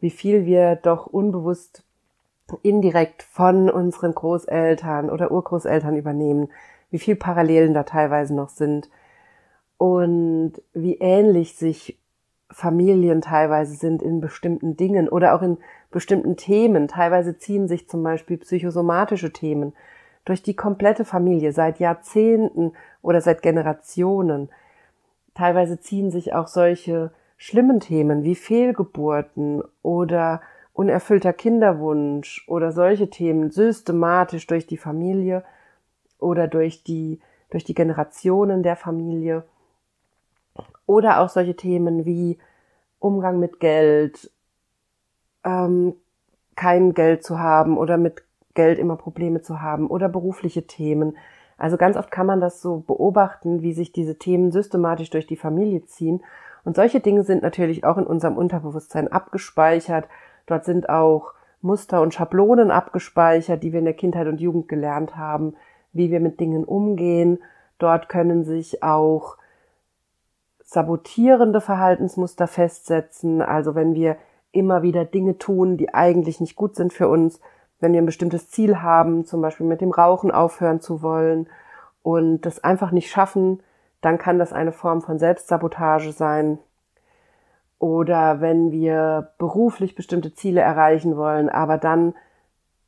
wie 0.00 0.10
viel 0.10 0.46
wir 0.46 0.76
doch 0.76 1.06
unbewusst 1.06 1.84
indirekt 2.62 3.22
von 3.22 3.70
unseren 3.70 4.14
Großeltern 4.14 5.10
oder 5.10 5.30
Urgroßeltern 5.30 5.96
übernehmen, 5.96 6.48
wie 6.90 6.98
viel 6.98 7.16
Parallelen 7.16 7.72
da 7.72 7.84
teilweise 7.84 8.34
noch 8.34 8.50
sind 8.50 8.90
und 9.78 10.54
wie 10.72 10.98
ähnlich 10.98 11.56
sich 11.56 11.98
Familien 12.54 13.20
teilweise 13.20 13.74
sind 13.74 14.00
in 14.00 14.20
bestimmten 14.20 14.76
Dingen 14.76 15.08
oder 15.08 15.34
auch 15.34 15.42
in 15.42 15.58
bestimmten 15.90 16.36
Themen. 16.36 16.86
Teilweise 16.86 17.36
ziehen 17.36 17.66
sich 17.66 17.88
zum 17.88 18.04
Beispiel 18.04 18.38
psychosomatische 18.38 19.32
Themen 19.32 19.72
durch 20.24 20.42
die 20.42 20.54
komplette 20.54 21.04
Familie 21.04 21.52
seit 21.52 21.80
Jahrzehnten 21.80 22.72
oder 23.02 23.20
seit 23.20 23.42
Generationen. 23.42 24.50
Teilweise 25.34 25.80
ziehen 25.80 26.12
sich 26.12 26.32
auch 26.32 26.46
solche 26.46 27.10
schlimmen 27.36 27.80
Themen 27.80 28.22
wie 28.22 28.36
Fehlgeburten 28.36 29.62
oder 29.82 30.40
unerfüllter 30.72 31.32
Kinderwunsch 31.32 32.44
oder 32.46 32.70
solche 32.70 33.10
Themen 33.10 33.50
systematisch 33.50 34.46
durch 34.46 34.66
die 34.68 34.76
Familie 34.76 35.42
oder 36.20 36.46
durch 36.46 36.84
die, 36.84 37.18
durch 37.50 37.64
die 37.64 37.74
Generationen 37.74 38.62
der 38.62 38.76
Familie. 38.76 39.42
Oder 40.86 41.20
auch 41.20 41.28
solche 41.28 41.56
Themen 41.56 42.04
wie 42.04 42.38
Umgang 42.98 43.38
mit 43.38 43.60
Geld, 43.60 44.30
ähm, 45.44 45.94
kein 46.56 46.94
Geld 46.94 47.24
zu 47.24 47.38
haben 47.38 47.76
oder 47.76 47.96
mit 47.96 48.22
Geld 48.54 48.78
immer 48.78 48.96
Probleme 48.96 49.42
zu 49.42 49.60
haben 49.60 49.88
oder 49.88 50.08
berufliche 50.08 50.66
Themen. 50.66 51.16
Also 51.56 51.76
ganz 51.76 51.96
oft 51.96 52.10
kann 52.10 52.26
man 52.26 52.40
das 52.40 52.60
so 52.60 52.78
beobachten, 52.86 53.62
wie 53.62 53.72
sich 53.72 53.92
diese 53.92 54.18
Themen 54.18 54.52
systematisch 54.52 55.10
durch 55.10 55.26
die 55.26 55.36
Familie 55.36 55.84
ziehen. 55.86 56.22
Und 56.64 56.76
solche 56.76 57.00
Dinge 57.00 57.24
sind 57.24 57.42
natürlich 57.42 57.84
auch 57.84 57.98
in 57.98 58.06
unserem 58.06 58.36
Unterbewusstsein 58.36 59.08
abgespeichert. 59.08 60.08
Dort 60.46 60.64
sind 60.64 60.88
auch 60.88 61.34
Muster 61.60 62.00
und 62.00 62.14
Schablonen 62.14 62.70
abgespeichert, 62.70 63.62
die 63.62 63.72
wir 63.72 63.78
in 63.78 63.84
der 63.84 63.94
Kindheit 63.94 64.26
und 64.26 64.40
Jugend 64.40 64.68
gelernt 64.68 65.16
haben, 65.16 65.54
wie 65.92 66.10
wir 66.10 66.20
mit 66.20 66.40
Dingen 66.40 66.64
umgehen. 66.64 67.38
Dort 67.78 68.08
können 68.08 68.44
sich 68.44 68.82
auch 68.82 69.36
sabotierende 70.64 71.60
Verhaltensmuster 71.60 72.46
festsetzen. 72.46 73.42
Also 73.42 73.74
wenn 73.74 73.94
wir 73.94 74.16
immer 74.52 74.82
wieder 74.82 75.04
Dinge 75.04 75.38
tun, 75.38 75.76
die 75.76 75.92
eigentlich 75.94 76.40
nicht 76.40 76.56
gut 76.56 76.74
sind 76.74 76.92
für 76.92 77.08
uns, 77.08 77.40
wenn 77.80 77.92
wir 77.92 78.00
ein 78.00 78.06
bestimmtes 78.06 78.50
Ziel 78.50 78.80
haben, 78.80 79.24
zum 79.26 79.40
Beispiel 79.42 79.66
mit 79.66 79.80
dem 79.80 79.90
Rauchen 79.90 80.30
aufhören 80.30 80.80
zu 80.80 81.02
wollen 81.02 81.48
und 82.02 82.42
das 82.42 82.62
einfach 82.64 82.90
nicht 82.90 83.10
schaffen, 83.10 83.62
dann 84.00 84.18
kann 84.18 84.38
das 84.38 84.52
eine 84.52 84.72
Form 84.72 85.02
von 85.02 85.18
Selbstsabotage 85.18 86.12
sein. 86.12 86.58
Oder 87.78 88.40
wenn 88.40 88.70
wir 88.70 89.32
beruflich 89.38 89.94
bestimmte 89.94 90.34
Ziele 90.34 90.60
erreichen 90.60 91.16
wollen, 91.16 91.48
aber 91.48 91.76
dann 91.76 92.14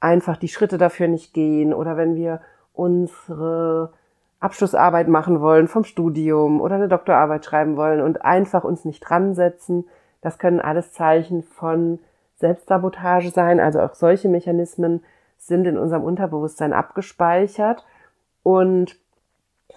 einfach 0.00 0.36
die 0.36 0.48
Schritte 0.48 0.78
dafür 0.78 1.08
nicht 1.08 1.34
gehen. 1.34 1.74
Oder 1.74 1.96
wenn 1.96 2.14
wir 2.14 2.40
unsere 2.72 3.92
Abschlussarbeit 4.40 5.08
machen 5.08 5.40
wollen 5.40 5.68
vom 5.68 5.84
Studium 5.84 6.60
oder 6.60 6.76
eine 6.76 6.88
Doktorarbeit 6.88 7.44
schreiben 7.44 7.76
wollen 7.76 8.00
und 8.00 8.22
einfach 8.22 8.64
uns 8.64 8.84
nicht 8.84 9.00
dran 9.00 9.34
setzen. 9.34 9.86
Das 10.20 10.38
können 10.38 10.60
alles 10.60 10.92
Zeichen 10.92 11.42
von 11.42 11.98
Selbstsabotage 12.36 13.30
sein. 13.30 13.60
Also 13.60 13.80
auch 13.80 13.94
solche 13.94 14.28
Mechanismen 14.28 15.02
sind 15.38 15.66
in 15.66 15.78
unserem 15.78 16.04
Unterbewusstsein 16.04 16.72
abgespeichert. 16.72 17.84
Und 18.42 18.96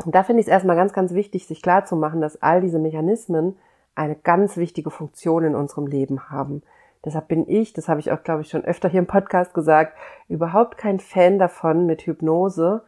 da 0.06 0.24
finde 0.24 0.42
ich 0.42 0.48
es 0.48 0.52
erstmal 0.52 0.76
ganz, 0.76 0.94
ganz 0.94 1.14
wichtig, 1.14 1.48
sich 1.48 1.62
klarzumachen, 1.62 2.22
dass 2.22 2.42
all 2.42 2.62
diese 2.62 2.80
Mechanismen 2.80 3.58
eine 3.96 4.16
ganz 4.16 4.58
wichtige 4.58 4.92
Funktion 4.92 5.44
in 5.44 5.56
unserem 5.56 5.88
Leben 5.88 6.30
haben. 6.30 6.64
Deshalb 7.06 7.30
bin 7.30 7.48
ich, 7.48 7.74
das 7.74 7.88
habe 7.88 8.00
ich 8.00 8.12
auch, 8.12 8.24
glaube 8.24 8.42
ich, 8.42 8.50
schon 8.50 8.66
öfter 8.66 8.90
hier 8.90 9.00
im 9.00 9.08
Podcast 9.08 9.54
gesagt, 9.54 9.98
überhaupt 10.28 10.78
kein 10.78 11.00
Fan 11.00 11.40
davon, 11.40 11.86
mit 11.86 12.02
Hypnose 12.02 12.84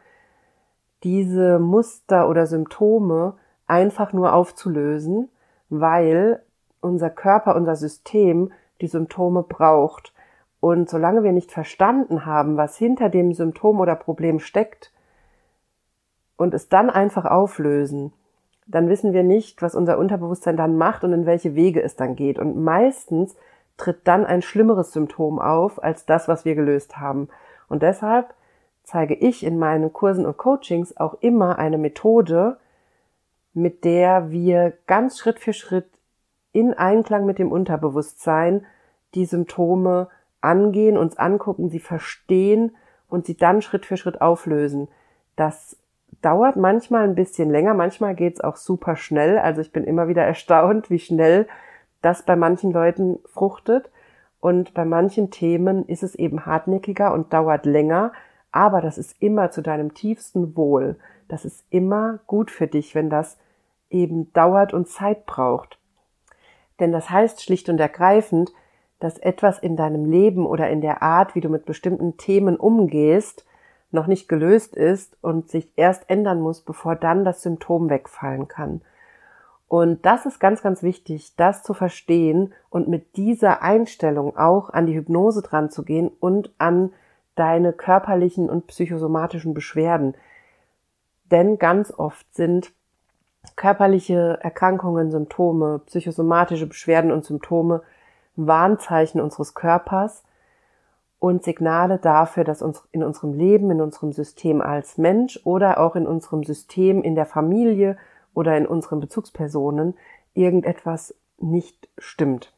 diese 1.03 1.59
Muster 1.59 2.29
oder 2.29 2.45
Symptome 2.45 3.35
einfach 3.67 4.13
nur 4.13 4.33
aufzulösen, 4.33 5.29
weil 5.69 6.43
unser 6.81 7.09
Körper, 7.09 7.55
unser 7.55 7.75
System 7.75 8.51
die 8.81 8.87
Symptome 8.87 9.43
braucht. 9.43 10.13
Und 10.59 10.89
solange 10.89 11.23
wir 11.23 11.31
nicht 11.31 11.51
verstanden 11.51 12.25
haben, 12.25 12.57
was 12.57 12.77
hinter 12.77 13.09
dem 13.09 13.33
Symptom 13.33 13.79
oder 13.79 13.95
Problem 13.95 14.39
steckt 14.39 14.91
und 16.37 16.53
es 16.53 16.69
dann 16.69 16.89
einfach 16.89 17.25
auflösen, 17.25 18.13
dann 18.67 18.89
wissen 18.89 19.13
wir 19.13 19.23
nicht, 19.23 19.61
was 19.61 19.75
unser 19.75 19.97
Unterbewusstsein 19.97 20.57
dann 20.57 20.77
macht 20.77 21.03
und 21.03 21.13
in 21.13 21.25
welche 21.25 21.55
Wege 21.55 21.81
es 21.81 21.95
dann 21.95 22.15
geht. 22.15 22.37
Und 22.39 22.57
meistens 22.57 23.35
tritt 23.77 24.07
dann 24.07 24.25
ein 24.25 24.41
schlimmeres 24.41 24.91
Symptom 24.91 25.39
auf 25.39 25.81
als 25.81 26.05
das, 26.05 26.27
was 26.27 26.45
wir 26.45 26.55
gelöst 26.55 26.97
haben. 26.97 27.29
Und 27.67 27.81
deshalb 27.81 28.33
zeige 28.91 29.15
ich 29.15 29.45
in 29.45 29.57
meinen 29.57 29.93
Kursen 29.93 30.25
und 30.25 30.37
Coachings 30.37 30.97
auch 30.97 31.15
immer 31.21 31.57
eine 31.57 31.77
Methode, 31.77 32.57
mit 33.53 33.85
der 33.85 34.31
wir 34.31 34.73
ganz 34.85 35.17
Schritt 35.17 35.39
für 35.39 35.53
Schritt 35.53 35.87
in 36.51 36.73
Einklang 36.73 37.25
mit 37.25 37.39
dem 37.39 37.51
Unterbewusstsein 37.51 38.65
die 39.15 39.25
Symptome 39.25 40.09
angehen, 40.41 40.97
uns 40.97 41.17
angucken, 41.17 41.69
sie 41.69 41.79
verstehen 41.79 42.75
und 43.07 43.25
sie 43.25 43.37
dann 43.37 43.61
Schritt 43.61 43.85
für 43.85 43.95
Schritt 43.95 44.19
auflösen. 44.19 44.89
Das 45.37 45.77
dauert 46.21 46.57
manchmal 46.57 47.03
ein 47.03 47.15
bisschen 47.15 47.49
länger, 47.49 47.73
manchmal 47.73 48.13
geht's 48.13 48.41
auch 48.41 48.57
super 48.57 48.97
schnell. 48.97 49.37
Also 49.37 49.61
ich 49.61 49.71
bin 49.71 49.85
immer 49.85 50.09
wieder 50.09 50.23
erstaunt, 50.23 50.89
wie 50.89 50.99
schnell 50.99 51.47
das 52.01 52.23
bei 52.23 52.35
manchen 52.35 52.71
Leuten 52.71 53.19
fruchtet. 53.25 53.89
Und 54.41 54.73
bei 54.73 54.83
manchen 54.83 55.29
Themen 55.29 55.85
ist 55.85 56.03
es 56.03 56.15
eben 56.15 56.45
hartnäckiger 56.45 57.13
und 57.13 57.31
dauert 57.31 57.65
länger. 57.65 58.11
Aber 58.51 58.81
das 58.81 58.97
ist 58.97 59.15
immer 59.19 59.51
zu 59.51 59.61
deinem 59.61 59.93
tiefsten 59.93 60.55
Wohl. 60.55 60.97
Das 61.27 61.45
ist 61.45 61.63
immer 61.69 62.19
gut 62.27 62.51
für 62.51 62.67
dich, 62.67 62.95
wenn 62.95 63.09
das 63.09 63.37
eben 63.89 64.31
dauert 64.33 64.73
und 64.73 64.87
Zeit 64.87 65.25
braucht. 65.25 65.77
Denn 66.79 66.91
das 66.91 67.09
heißt 67.09 67.41
schlicht 67.43 67.69
und 67.69 67.79
ergreifend, 67.79 68.51
dass 68.99 69.17
etwas 69.17 69.59
in 69.59 69.75
deinem 69.75 70.05
Leben 70.05 70.45
oder 70.45 70.69
in 70.69 70.81
der 70.81 71.01
Art, 71.01 71.35
wie 71.35 71.41
du 71.41 71.49
mit 71.49 71.65
bestimmten 71.65 72.17
Themen 72.17 72.57
umgehst, 72.57 73.45
noch 73.91 74.07
nicht 74.07 74.29
gelöst 74.29 74.75
ist 74.75 75.17
und 75.21 75.49
sich 75.49 75.71
erst 75.75 76.09
ändern 76.09 76.41
muss, 76.41 76.61
bevor 76.61 76.95
dann 76.95 77.25
das 77.25 77.41
Symptom 77.41 77.89
wegfallen 77.89 78.47
kann. 78.47 78.81
Und 79.67 80.05
das 80.05 80.25
ist 80.25 80.39
ganz, 80.39 80.61
ganz 80.61 80.83
wichtig, 80.83 81.35
das 81.35 81.63
zu 81.63 81.73
verstehen 81.73 82.53
und 82.69 82.87
mit 82.87 83.15
dieser 83.15 83.61
Einstellung 83.61 84.35
auch 84.37 84.69
an 84.69 84.85
die 84.85 84.95
Hypnose 84.95 85.41
dran 85.41 85.69
zu 85.69 85.83
gehen 85.83 86.11
und 86.19 86.51
an 86.57 86.91
deine 87.35 87.73
körperlichen 87.73 88.49
und 88.49 88.67
psychosomatischen 88.67 89.53
Beschwerden. 89.53 90.15
Denn 91.31 91.57
ganz 91.57 91.91
oft 91.91 92.25
sind 92.33 92.73
körperliche 93.55 94.39
Erkrankungen, 94.41 95.11
Symptome, 95.11 95.79
psychosomatische 95.85 96.67
Beschwerden 96.67 97.11
und 97.11 97.25
Symptome 97.25 97.81
Warnzeichen 98.35 99.21
unseres 99.21 99.53
Körpers 99.53 100.23
und 101.19 101.43
Signale 101.43 101.97
dafür, 101.97 102.43
dass 102.43 102.61
uns 102.61 102.83
in 102.91 103.03
unserem 103.03 103.33
Leben, 103.33 103.69
in 103.71 103.81
unserem 103.81 104.11
System 104.11 104.61
als 104.61 104.97
Mensch 104.97 105.39
oder 105.43 105.79
auch 105.79 105.95
in 105.95 106.07
unserem 106.07 106.43
System 106.43 107.03
in 107.03 107.15
der 107.15 107.25
Familie 107.25 107.97
oder 108.33 108.57
in 108.57 108.65
unseren 108.65 108.99
Bezugspersonen 108.99 109.95
irgendetwas 110.33 111.13
nicht 111.37 111.89
stimmt. 111.97 112.53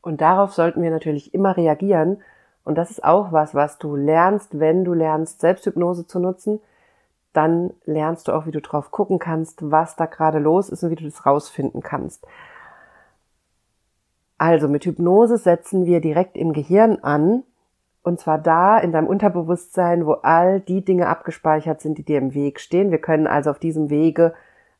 Und 0.00 0.20
darauf 0.20 0.52
sollten 0.52 0.82
wir 0.82 0.90
natürlich 0.90 1.34
immer 1.34 1.56
reagieren. 1.56 2.22
Und 2.64 2.76
das 2.76 2.90
ist 2.90 3.04
auch 3.04 3.32
was, 3.32 3.54
was 3.54 3.78
du 3.78 3.96
lernst, 3.96 4.58
wenn 4.58 4.84
du 4.84 4.94
lernst, 4.94 5.40
Selbsthypnose 5.40 6.06
zu 6.06 6.20
nutzen– 6.20 6.60
dann 7.32 7.72
lernst 7.84 8.28
du 8.28 8.32
auch, 8.32 8.46
wie 8.46 8.50
du 8.50 8.60
drauf 8.60 8.90
gucken 8.90 9.18
kannst, 9.18 9.70
was 9.70 9.96
da 9.96 10.06
gerade 10.06 10.38
los 10.38 10.68
ist 10.68 10.82
und 10.82 10.90
wie 10.90 10.96
du 10.96 11.04
das 11.04 11.24
rausfinden 11.24 11.82
kannst. 11.82 12.26
Also 14.38 14.68
mit 14.68 14.84
Hypnose 14.84 15.38
setzen 15.38 15.86
wir 15.86 16.00
direkt 16.00 16.36
im 16.36 16.52
Gehirn 16.52 16.98
an, 17.02 17.44
und 18.02 18.18
zwar 18.18 18.38
da 18.38 18.78
in 18.78 18.90
deinem 18.90 19.06
Unterbewusstsein, 19.06 20.06
wo 20.06 20.14
all 20.14 20.60
die 20.60 20.84
Dinge 20.84 21.06
abgespeichert 21.06 21.80
sind, 21.80 21.98
die 21.98 22.04
dir 22.04 22.18
im 22.18 22.34
Weg 22.34 22.58
stehen. 22.58 22.90
Wir 22.90 22.98
können 22.98 23.28
also 23.28 23.50
auf 23.50 23.60
diesem 23.60 23.90
Wege 23.90 24.34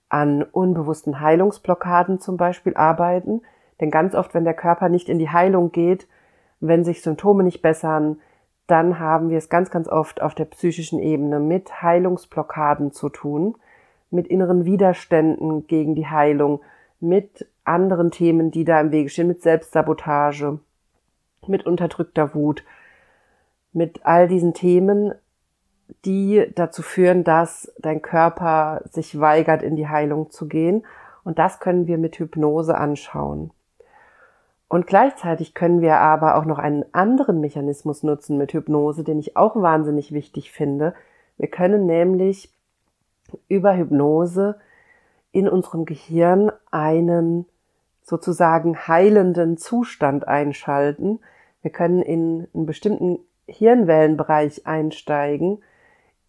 an 0.08 0.42
unbewussten 0.42 1.20
Heilungsblockaden 1.20 2.18
zum 2.18 2.36
Beispiel 2.36 2.74
arbeiten. 2.74 3.42
Denn 3.80 3.92
ganz 3.92 4.16
oft, 4.16 4.34
wenn 4.34 4.42
der 4.42 4.54
Körper 4.54 4.88
nicht 4.88 5.08
in 5.08 5.20
die 5.20 5.30
Heilung 5.30 5.70
geht, 5.70 6.08
wenn 6.62 6.84
sich 6.84 7.02
Symptome 7.02 7.42
nicht 7.42 7.60
bessern, 7.60 8.20
dann 8.68 9.00
haben 9.00 9.28
wir 9.28 9.38
es 9.38 9.48
ganz, 9.48 9.70
ganz 9.70 9.88
oft 9.88 10.22
auf 10.22 10.34
der 10.34 10.44
psychischen 10.44 11.00
Ebene 11.00 11.40
mit 11.40 11.82
Heilungsblockaden 11.82 12.92
zu 12.92 13.08
tun, 13.08 13.56
mit 14.10 14.28
inneren 14.28 14.64
Widerständen 14.64 15.66
gegen 15.66 15.96
die 15.96 16.06
Heilung, 16.06 16.60
mit 17.00 17.48
anderen 17.64 18.12
Themen, 18.12 18.52
die 18.52 18.64
da 18.64 18.80
im 18.80 18.92
Wege 18.92 19.08
stehen, 19.08 19.26
mit 19.26 19.42
Selbstsabotage, 19.42 20.60
mit 21.48 21.66
unterdrückter 21.66 22.32
Wut, 22.34 22.64
mit 23.72 24.06
all 24.06 24.28
diesen 24.28 24.54
Themen, 24.54 25.12
die 26.04 26.46
dazu 26.54 26.82
führen, 26.82 27.24
dass 27.24 27.72
dein 27.80 28.02
Körper 28.02 28.82
sich 28.84 29.18
weigert, 29.18 29.64
in 29.64 29.74
die 29.74 29.88
Heilung 29.88 30.30
zu 30.30 30.46
gehen. 30.46 30.84
Und 31.24 31.40
das 31.40 31.58
können 31.58 31.88
wir 31.88 31.98
mit 31.98 32.18
Hypnose 32.20 32.76
anschauen. 32.76 33.50
Und 34.72 34.86
gleichzeitig 34.86 35.52
können 35.52 35.82
wir 35.82 35.98
aber 35.98 36.34
auch 36.34 36.46
noch 36.46 36.58
einen 36.58 36.86
anderen 36.92 37.42
Mechanismus 37.42 38.02
nutzen 38.02 38.38
mit 38.38 38.54
Hypnose, 38.54 39.04
den 39.04 39.18
ich 39.18 39.36
auch 39.36 39.54
wahnsinnig 39.54 40.12
wichtig 40.12 40.50
finde. 40.50 40.94
Wir 41.36 41.48
können 41.48 41.84
nämlich 41.84 42.50
über 43.48 43.76
Hypnose 43.76 44.58
in 45.30 45.46
unserem 45.46 45.84
Gehirn 45.84 46.52
einen 46.70 47.44
sozusagen 48.00 48.88
heilenden 48.88 49.58
Zustand 49.58 50.26
einschalten. 50.26 51.20
Wir 51.60 51.70
können 51.70 52.00
in 52.00 52.48
einen 52.54 52.64
bestimmten 52.64 53.18
Hirnwellenbereich 53.46 54.66
einsteigen, 54.66 55.62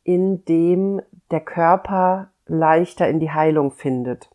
in 0.03 0.43
dem 0.43 1.01
der 1.31 1.39
Körper 1.39 2.27
leichter 2.45 3.07
in 3.07 3.21
die 3.21 3.31
Heilung 3.31 3.71
findet. 3.71 4.29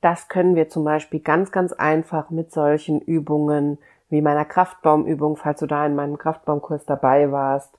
Das 0.00 0.28
können 0.28 0.54
wir 0.54 0.68
zum 0.68 0.84
Beispiel 0.84 1.20
ganz, 1.20 1.50
ganz 1.50 1.72
einfach 1.72 2.30
mit 2.30 2.52
solchen 2.52 3.00
Übungen 3.00 3.78
wie 4.08 4.22
meiner 4.22 4.44
Kraftbaumübung, 4.44 5.36
falls 5.36 5.60
du 5.60 5.66
da 5.66 5.84
in 5.84 5.94
meinem 5.94 6.18
Kraftbaumkurs 6.18 6.84
dabei 6.84 7.32
warst, 7.32 7.76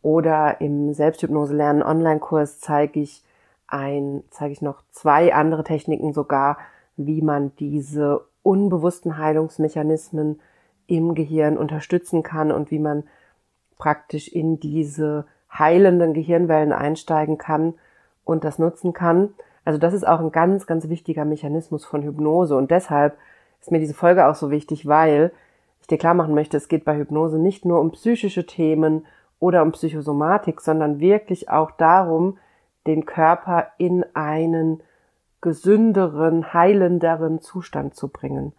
oder 0.00 0.60
im 0.60 0.94
Selbsthypnose 0.94 1.54
lernen 1.54 1.82
Online-Kurs 1.82 2.60
zeige 2.60 3.00
ich 3.00 3.24
ein, 3.66 4.22
zeige 4.30 4.52
ich 4.52 4.62
noch 4.62 4.82
zwei 4.90 5.34
andere 5.34 5.64
Techniken 5.64 6.12
sogar, 6.12 6.58
wie 6.96 7.20
man 7.20 7.52
diese 7.56 8.24
unbewussten 8.42 9.18
Heilungsmechanismen, 9.18 10.40
im 10.86 11.14
Gehirn 11.14 11.58
unterstützen 11.58 12.22
kann 12.22 12.50
und 12.50 12.70
wie 12.70 12.78
man 12.78 13.04
praktisch 13.76 14.28
in 14.28 14.58
diese 14.58 15.26
heilenden 15.52 16.14
Gehirnwellen 16.14 16.72
einsteigen 16.72 17.36
kann 17.36 17.74
und 18.24 18.42
das 18.42 18.58
nutzen 18.58 18.94
kann. 18.94 19.34
Also 19.68 19.78
das 19.78 19.92
ist 19.92 20.08
auch 20.08 20.20
ein 20.20 20.32
ganz, 20.32 20.66
ganz 20.66 20.88
wichtiger 20.88 21.26
Mechanismus 21.26 21.84
von 21.84 22.02
Hypnose 22.02 22.56
und 22.56 22.70
deshalb 22.70 23.18
ist 23.60 23.70
mir 23.70 23.78
diese 23.78 23.92
Folge 23.92 24.26
auch 24.26 24.34
so 24.34 24.50
wichtig, 24.50 24.86
weil 24.86 25.30
ich 25.82 25.86
dir 25.86 25.98
klar 25.98 26.14
machen 26.14 26.34
möchte, 26.34 26.56
es 26.56 26.68
geht 26.68 26.86
bei 26.86 26.96
Hypnose 26.96 27.38
nicht 27.38 27.66
nur 27.66 27.78
um 27.78 27.90
psychische 27.90 28.46
Themen 28.46 29.04
oder 29.38 29.60
um 29.60 29.72
Psychosomatik, 29.72 30.62
sondern 30.62 31.00
wirklich 31.00 31.50
auch 31.50 31.70
darum, 31.70 32.38
den 32.86 33.04
Körper 33.04 33.66
in 33.76 34.06
einen 34.14 34.82
gesünderen, 35.42 36.54
heilenderen 36.54 37.42
Zustand 37.42 37.94
zu 37.94 38.08
bringen. 38.08 38.54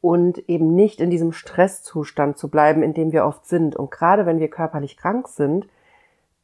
Und 0.00 0.48
eben 0.48 0.76
nicht 0.76 1.00
in 1.00 1.10
diesem 1.10 1.32
Stresszustand 1.32 2.38
zu 2.38 2.50
bleiben, 2.50 2.84
in 2.84 2.94
dem 2.94 3.10
wir 3.10 3.24
oft 3.26 3.46
sind. 3.46 3.74
Und 3.74 3.90
gerade 3.90 4.26
wenn 4.26 4.38
wir 4.38 4.48
körperlich 4.48 4.96
krank 4.96 5.26
sind, 5.26 5.66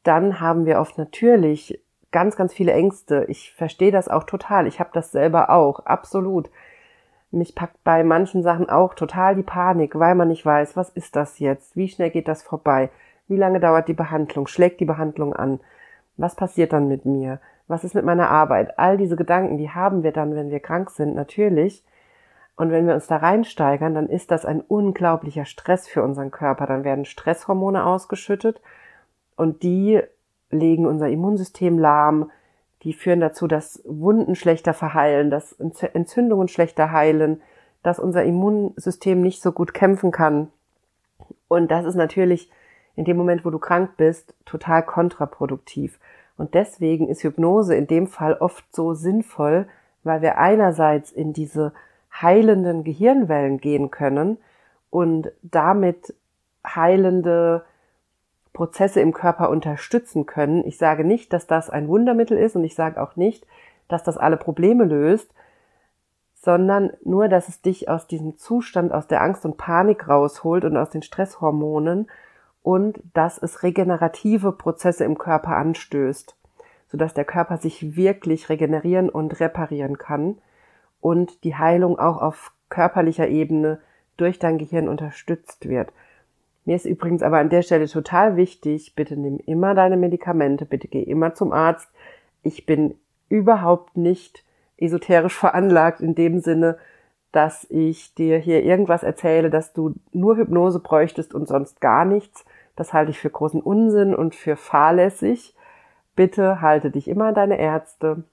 dann 0.03 0.41
haben 0.41 0.65
wir 0.65 0.81
oft 0.81 0.97
natürlich 0.97 1.79
ganz, 2.11 2.35
ganz 2.35 2.53
viele 2.53 2.73
Ängste. 2.73 3.25
Ich 3.27 3.53
verstehe 3.53 3.91
das 3.91 4.07
auch 4.07 4.23
total. 4.23 4.67
Ich 4.67 4.79
habe 4.79 4.89
das 4.93 5.11
selber 5.11 5.49
auch, 5.49 5.85
absolut. 5.85 6.49
Mich 7.31 7.55
packt 7.55 7.83
bei 7.83 8.03
manchen 8.03 8.41
Sachen 8.41 8.69
auch 8.69 8.93
total 8.93 9.35
die 9.35 9.43
Panik, 9.43 9.99
weil 9.99 10.15
man 10.15 10.29
nicht 10.29 10.45
weiß, 10.45 10.77
was 10.77 10.89
ist 10.89 11.15
das 11.15 11.39
jetzt? 11.39 11.75
Wie 11.75 11.89
schnell 11.89 12.09
geht 12.09 12.27
das 12.27 12.41
vorbei? 12.41 12.89
Wie 13.27 13.35
lange 13.35 13.59
dauert 13.59 13.89
die 13.89 13.93
Behandlung? 13.93 14.47
Schlägt 14.47 14.79
die 14.79 14.85
Behandlung 14.85 15.33
an? 15.33 15.59
Was 16.15 16.35
passiert 16.35 16.71
dann 16.71 16.87
mit 16.87 17.05
mir? 17.05 17.39
Was 17.67 17.83
ist 17.83 17.95
mit 17.95 18.05
meiner 18.05 18.29
Arbeit? 18.29 18.79
All 18.79 18.97
diese 18.97 19.17
Gedanken, 19.17 19.57
die 19.57 19.69
haben 19.69 20.03
wir 20.03 20.13
dann, 20.13 20.35
wenn 20.35 20.49
wir 20.49 20.61
krank 20.61 20.89
sind, 20.89 21.15
natürlich. 21.15 21.83
Und 22.55 22.71
wenn 22.71 22.87
wir 22.87 22.95
uns 22.95 23.07
da 23.07 23.17
reinsteigern, 23.17 23.93
dann 23.93 24.07
ist 24.07 24.31
das 24.31 24.45
ein 24.45 24.61
unglaublicher 24.61 25.45
Stress 25.45 25.87
für 25.87 26.01
unseren 26.01 26.31
Körper. 26.31 26.65
Dann 26.65 26.85
werden 26.85 27.05
Stresshormone 27.05 27.85
ausgeschüttet 27.85 28.61
und 29.35 29.63
die 29.63 30.01
legen 30.49 30.85
unser 30.85 31.09
Immunsystem 31.09 31.77
lahm, 31.77 32.31
die 32.83 32.93
führen 32.93 33.19
dazu, 33.19 33.47
dass 33.47 33.81
Wunden 33.85 34.35
schlechter 34.35 34.73
verheilen, 34.73 35.29
dass 35.29 35.53
Entzündungen 35.53 36.47
schlechter 36.47 36.91
heilen, 36.91 37.41
dass 37.83 37.99
unser 37.99 38.23
Immunsystem 38.23 39.21
nicht 39.21 39.41
so 39.41 39.51
gut 39.51 39.73
kämpfen 39.73 40.11
kann. 40.11 40.49
Und 41.47 41.71
das 41.71 41.85
ist 41.85 41.95
natürlich 41.95 42.51
in 42.95 43.05
dem 43.05 43.17
Moment, 43.17 43.45
wo 43.45 43.49
du 43.49 43.59
krank 43.59 43.91
bist, 43.97 44.35
total 44.45 44.83
kontraproduktiv. 44.83 45.99
Und 46.37 46.53
deswegen 46.53 47.07
ist 47.07 47.23
Hypnose 47.23 47.75
in 47.75 47.87
dem 47.87 48.07
Fall 48.07 48.33
oft 48.33 48.63
so 48.75 48.93
sinnvoll, 48.93 49.67
weil 50.03 50.21
wir 50.21 50.37
einerseits 50.37 51.11
in 51.11 51.33
diese 51.33 51.73
heilenden 52.21 52.83
Gehirnwellen 52.83 53.59
gehen 53.59 53.91
können 53.91 54.37
und 54.89 55.31
damit 55.41 56.13
heilende 56.65 57.65
Prozesse 58.53 59.01
im 59.01 59.13
Körper 59.13 59.49
unterstützen 59.49 60.25
können. 60.25 60.65
Ich 60.65 60.77
sage 60.77 61.03
nicht, 61.03 61.33
dass 61.33 61.47
das 61.47 61.69
ein 61.69 61.87
Wundermittel 61.87 62.37
ist 62.37 62.55
und 62.55 62.63
ich 62.63 62.75
sage 62.75 63.01
auch 63.01 63.15
nicht, 63.15 63.45
dass 63.87 64.03
das 64.03 64.17
alle 64.17 64.37
Probleme 64.37 64.83
löst, 64.83 65.33
sondern 66.33 66.91
nur, 67.03 67.27
dass 67.27 67.49
es 67.49 67.61
dich 67.61 67.89
aus 67.89 68.07
diesem 68.07 68.37
Zustand, 68.37 68.93
aus 68.93 69.07
der 69.07 69.21
Angst 69.21 69.45
und 69.45 69.57
Panik 69.57 70.07
rausholt 70.07 70.65
und 70.65 70.77
aus 70.77 70.89
den 70.89 71.01
Stresshormonen 71.01 72.07
und 72.63 72.99
dass 73.13 73.37
es 73.37 73.63
regenerative 73.63 74.51
Prozesse 74.51 75.03
im 75.03 75.17
Körper 75.17 75.55
anstößt, 75.55 76.35
sodass 76.87 77.13
der 77.13 77.25
Körper 77.25 77.57
sich 77.57 77.95
wirklich 77.95 78.49
regenerieren 78.49 79.09
und 79.09 79.39
reparieren 79.39 79.97
kann 79.97 80.37
und 81.01 81.43
die 81.43 81.55
Heilung 81.55 81.97
auch 81.99 82.21
auf 82.21 82.51
körperlicher 82.69 83.27
Ebene 83.27 83.79
durch 84.17 84.39
dein 84.39 84.57
Gehirn 84.57 84.87
unterstützt 84.87 85.69
wird. 85.69 85.93
Mir 86.67 86.75
ist 86.75 86.85
übrigens 86.85 87.23
aber 87.23 87.37
an 87.37 87.47
der 87.49 87.61
Stelle 87.61 87.87
total 87.87 88.35
wichtig, 88.35 88.93
bitte 88.93 89.15
nimm 89.15 89.37
immer 89.45 89.73
deine 89.73 89.95
Medikamente, 89.95 90.65
bitte 90.65 90.89
geh 90.89 91.01
immer 91.01 91.33
zum 91.33 91.53
Arzt. 91.53 91.87
Ich 92.43 92.65
bin 92.65 92.95
überhaupt 93.29 93.95
nicht 93.95 94.43
esoterisch 94.75 95.33
veranlagt 95.33 96.01
in 96.01 96.13
dem 96.13 96.41
Sinne, 96.41 96.77
dass 97.31 97.65
ich 97.69 98.15
dir 98.15 98.37
hier 98.37 98.65
irgendwas 98.65 99.03
erzähle, 99.03 99.49
dass 99.49 99.71
du 99.71 99.93
nur 100.11 100.35
Hypnose 100.35 100.81
bräuchtest 100.81 101.33
und 101.33 101.47
sonst 101.47 101.79
gar 101.79 102.03
nichts. 102.03 102.43
Das 102.75 102.91
halte 102.91 103.11
ich 103.11 103.19
für 103.19 103.29
großen 103.29 103.61
Unsinn 103.61 104.13
und 104.13 104.35
für 104.35 104.57
fahrlässig. 104.57 105.55
Bitte 106.17 106.59
halte 106.59 106.91
dich 106.91 107.07
immer 107.07 107.27
an 107.27 107.35
deine 107.35 107.59
Ärzte. 107.59 108.25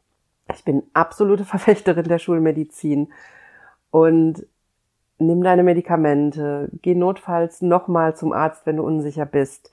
Ich 0.53 0.65
bin 0.65 0.83
absolute 0.93 1.45
Verfechterin 1.45 2.09
der 2.09 2.19
Schulmedizin 2.19 3.13
und 3.93 4.45
nimm 5.27 5.43
deine 5.43 5.63
Medikamente, 5.63 6.71
geh 6.83 6.95
notfalls 6.95 7.63
nochmal 7.63 8.17
zum 8.17 8.33
Arzt, 8.33 8.67
wenn 8.67 8.77
du 8.77 8.85
unsicher 8.85 9.27
bist 9.27 9.71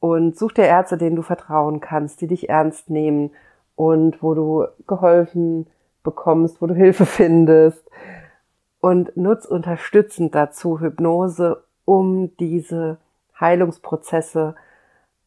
und 0.00 0.36
such 0.36 0.52
dir 0.52 0.66
Ärzte, 0.66 0.98
denen 0.98 1.16
du 1.16 1.22
vertrauen 1.22 1.80
kannst, 1.80 2.20
die 2.20 2.26
dich 2.26 2.50
ernst 2.50 2.90
nehmen 2.90 3.30
und 3.74 4.22
wo 4.22 4.34
du 4.34 4.66
geholfen 4.86 5.66
bekommst, 6.02 6.60
wo 6.60 6.66
du 6.66 6.74
Hilfe 6.76 7.06
findest 7.06 7.88
und 8.80 9.16
nutz 9.16 9.46
unterstützend 9.46 10.34
dazu 10.34 10.78
Hypnose, 10.78 11.64
um 11.86 12.36
diese 12.36 12.98
Heilungsprozesse 13.40 14.54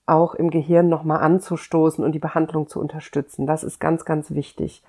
auch 0.06 0.36
im 0.36 0.52
Gehirn 0.52 0.90
nochmal 0.90 1.22
anzustoßen 1.22 2.04
und 2.04 2.12
die 2.12 2.20
Behandlung 2.20 2.68
zu 2.68 2.80
unterstützen. 2.80 3.48
Das 3.48 3.64
ist 3.64 3.80
ganz, 3.80 4.06
ganz 4.06 4.30
wichtig. 4.30 4.84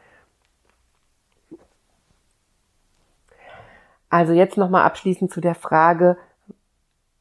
Also 4.10 4.32
jetzt 4.32 4.56
nochmal 4.56 4.84
abschließend 4.84 5.30
zu 5.30 5.40
der 5.40 5.54
Frage, 5.54 6.16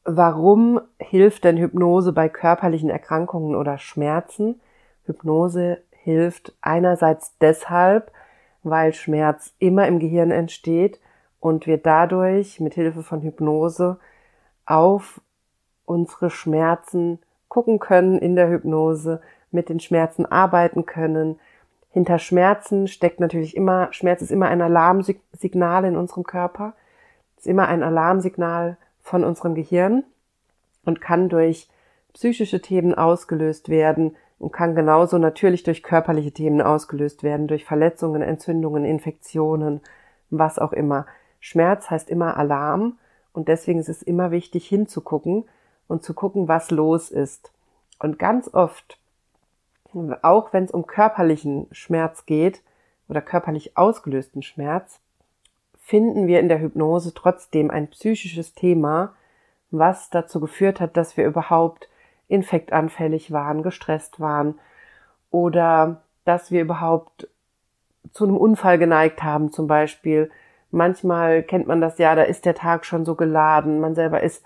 warum 0.04 0.80
hilft 0.98 1.44
denn 1.44 1.58
Hypnose 1.58 2.12
bei 2.12 2.28
körperlichen 2.28 2.88
Erkrankungen 2.88 3.54
oder 3.54 3.78
Schmerzen? 3.78 4.60
Hypnose 5.04 5.82
hilft 5.90 6.54
einerseits 6.60 7.36
deshalb, 7.38 8.10
weil 8.62 8.94
Schmerz 8.94 9.54
immer 9.58 9.86
im 9.86 9.98
Gehirn 9.98 10.30
entsteht 10.30 11.00
und 11.40 11.66
wir 11.66 11.78
dadurch 11.78 12.60
mit 12.60 12.74
Hilfe 12.74 13.02
von 13.02 13.20
Hypnose 13.20 13.98
auf 14.64 15.20
unsere 15.84 16.30
Schmerzen 16.30 17.18
gucken 17.48 17.78
können 17.78 18.18
in 18.18 18.36
der 18.36 18.48
Hypnose, 18.48 19.20
mit 19.50 19.68
den 19.68 19.80
Schmerzen 19.80 20.26
arbeiten 20.26 20.84
können, 20.84 21.40
hinter 21.90 22.18
Schmerzen 22.18 22.86
steckt 22.86 23.20
natürlich 23.20 23.56
immer, 23.56 23.92
Schmerz 23.92 24.22
ist 24.22 24.30
immer 24.30 24.48
ein 24.48 24.60
Alarmsignal 24.60 25.84
in 25.84 25.96
unserem 25.96 26.24
Körper, 26.24 26.74
ist 27.36 27.46
immer 27.46 27.68
ein 27.68 27.82
Alarmsignal 27.82 28.76
von 29.00 29.24
unserem 29.24 29.54
Gehirn 29.54 30.04
und 30.84 31.00
kann 31.00 31.28
durch 31.28 31.68
psychische 32.12 32.60
Themen 32.60 32.94
ausgelöst 32.94 33.68
werden 33.68 34.16
und 34.38 34.52
kann 34.52 34.74
genauso 34.74 35.18
natürlich 35.18 35.62
durch 35.62 35.82
körperliche 35.82 36.32
Themen 36.32 36.60
ausgelöst 36.60 37.22
werden, 37.22 37.48
durch 37.48 37.64
Verletzungen, 37.64 38.22
Entzündungen, 38.22 38.84
Infektionen, 38.84 39.80
was 40.30 40.58
auch 40.58 40.72
immer. 40.72 41.06
Schmerz 41.40 41.90
heißt 41.90 42.10
immer 42.10 42.36
Alarm 42.36 42.98
und 43.32 43.48
deswegen 43.48 43.78
ist 43.78 43.88
es 43.88 44.02
immer 44.02 44.30
wichtig 44.30 44.68
hinzugucken 44.68 45.44
und 45.86 46.02
zu 46.02 46.14
gucken, 46.14 46.48
was 46.48 46.70
los 46.70 47.10
ist. 47.10 47.52
Und 47.98 48.18
ganz 48.18 48.52
oft 48.52 48.97
auch 50.22 50.52
wenn 50.52 50.64
es 50.64 50.70
um 50.70 50.86
körperlichen 50.86 51.66
Schmerz 51.72 52.26
geht 52.26 52.62
oder 53.08 53.20
körperlich 53.20 53.76
ausgelösten 53.76 54.42
Schmerz, 54.42 55.00
finden 55.78 56.26
wir 56.26 56.40
in 56.40 56.48
der 56.48 56.60
Hypnose 56.60 57.14
trotzdem 57.14 57.70
ein 57.70 57.88
psychisches 57.88 58.52
Thema, 58.54 59.14
was 59.70 60.10
dazu 60.10 60.40
geführt 60.40 60.80
hat, 60.80 60.96
dass 60.96 61.16
wir 61.16 61.26
überhaupt 61.26 61.88
infektanfällig 62.28 63.32
waren, 63.32 63.62
gestresst 63.62 64.20
waren 64.20 64.58
oder 65.30 66.02
dass 66.24 66.50
wir 66.50 66.60
überhaupt 66.60 67.28
zu 68.12 68.24
einem 68.24 68.36
Unfall 68.36 68.78
geneigt 68.78 69.22
haben 69.22 69.50
zum 69.50 69.66
Beispiel. 69.66 70.30
Manchmal 70.70 71.42
kennt 71.42 71.66
man 71.66 71.80
das 71.80 71.98
ja, 71.98 72.14
da 72.14 72.22
ist 72.22 72.44
der 72.44 72.54
Tag 72.54 72.84
schon 72.84 73.06
so 73.06 73.14
geladen, 73.14 73.80
man 73.80 73.94
selber 73.94 74.22
ist 74.22 74.44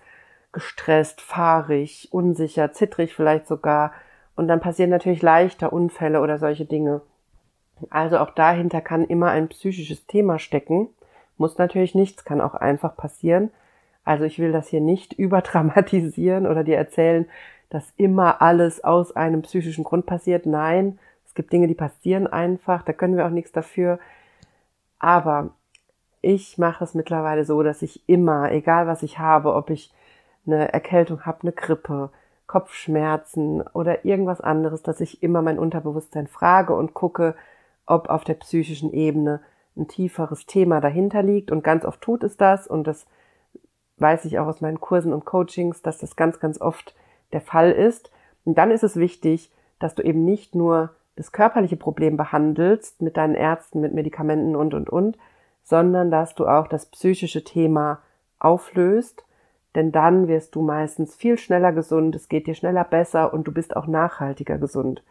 gestresst, 0.52 1.20
fahrig, 1.20 2.08
unsicher, 2.12 2.72
zittrig 2.72 3.14
vielleicht 3.14 3.48
sogar 3.48 3.92
und 4.36 4.48
dann 4.48 4.60
passieren 4.60 4.90
natürlich 4.90 5.22
leichter 5.22 5.72
Unfälle 5.72 6.20
oder 6.20 6.38
solche 6.38 6.64
Dinge. 6.64 7.02
Also 7.90 8.18
auch 8.18 8.30
dahinter 8.30 8.80
kann 8.80 9.04
immer 9.04 9.30
ein 9.30 9.48
psychisches 9.48 10.06
Thema 10.06 10.38
stecken. 10.38 10.88
Muss 11.36 11.58
natürlich 11.58 11.94
nichts, 11.94 12.24
kann 12.24 12.40
auch 12.40 12.54
einfach 12.54 12.96
passieren. 12.96 13.50
Also 14.04 14.24
ich 14.24 14.38
will 14.38 14.52
das 14.52 14.68
hier 14.68 14.80
nicht 14.80 15.12
überdramatisieren 15.18 16.46
oder 16.46 16.64
dir 16.64 16.76
erzählen, 16.76 17.26
dass 17.70 17.92
immer 17.96 18.42
alles 18.42 18.84
aus 18.84 19.16
einem 19.16 19.42
psychischen 19.42 19.84
Grund 19.84 20.06
passiert. 20.06 20.46
Nein, 20.46 20.98
es 21.26 21.34
gibt 21.34 21.52
Dinge, 21.52 21.66
die 21.66 21.74
passieren 21.74 22.26
einfach, 22.26 22.82
da 22.82 22.92
können 22.92 23.16
wir 23.16 23.26
auch 23.26 23.30
nichts 23.30 23.52
dafür. 23.52 23.98
Aber 24.98 25.50
ich 26.20 26.58
mache 26.58 26.84
es 26.84 26.94
mittlerweile 26.94 27.44
so, 27.44 27.62
dass 27.62 27.82
ich 27.82 28.08
immer, 28.08 28.52
egal 28.52 28.86
was 28.86 29.02
ich 29.02 29.18
habe, 29.18 29.54
ob 29.54 29.70
ich 29.70 29.92
eine 30.46 30.72
Erkältung 30.72 31.24
habe, 31.24 31.42
eine 31.42 31.52
Grippe, 31.52 32.10
Kopfschmerzen 32.52 33.62
oder 33.72 34.04
irgendwas 34.04 34.42
anderes, 34.42 34.82
dass 34.82 35.00
ich 35.00 35.22
immer 35.22 35.40
mein 35.40 35.58
Unterbewusstsein 35.58 36.26
frage 36.26 36.76
und 36.76 36.92
gucke, 36.92 37.34
ob 37.86 38.10
auf 38.10 38.24
der 38.24 38.34
psychischen 38.34 38.92
Ebene 38.92 39.40
ein 39.74 39.88
tieferes 39.88 40.44
Thema 40.44 40.82
dahinter 40.82 41.22
liegt. 41.22 41.50
Und 41.50 41.64
ganz 41.64 41.86
oft 41.86 42.02
tut 42.02 42.22
es 42.22 42.36
das 42.36 42.66
und 42.66 42.86
das 42.86 43.06
weiß 43.96 44.26
ich 44.26 44.38
auch 44.38 44.48
aus 44.48 44.60
meinen 44.60 44.80
Kursen 44.80 45.14
und 45.14 45.24
Coachings, 45.24 45.80
dass 45.80 45.96
das 45.96 46.14
ganz, 46.14 46.40
ganz 46.40 46.60
oft 46.60 46.94
der 47.32 47.40
Fall 47.40 47.72
ist. 47.72 48.10
Und 48.44 48.58
dann 48.58 48.70
ist 48.70 48.84
es 48.84 48.96
wichtig, 48.96 49.50
dass 49.78 49.94
du 49.94 50.02
eben 50.02 50.22
nicht 50.22 50.54
nur 50.54 50.90
das 51.16 51.32
körperliche 51.32 51.78
Problem 51.78 52.18
behandelst 52.18 53.00
mit 53.00 53.16
deinen 53.16 53.34
Ärzten, 53.34 53.80
mit 53.80 53.94
Medikamenten 53.94 54.56
und, 54.56 54.74
und, 54.74 54.90
und, 54.90 55.16
sondern 55.62 56.10
dass 56.10 56.34
du 56.34 56.46
auch 56.46 56.68
das 56.68 56.84
psychische 56.84 57.44
Thema 57.44 58.02
auflöst, 58.38 59.24
denn 59.74 59.92
dann 59.92 60.28
wirst 60.28 60.54
du 60.54 60.62
meistens 60.62 61.14
viel 61.14 61.38
schneller 61.38 61.72
gesund, 61.72 62.14
es 62.14 62.28
geht 62.28 62.46
dir 62.46 62.54
schneller 62.54 62.84
besser 62.84 63.32
und 63.32 63.44
du 63.44 63.52
bist 63.52 63.76
auch 63.76 63.86
nachhaltiger 63.86 64.58
gesund. 64.58 65.02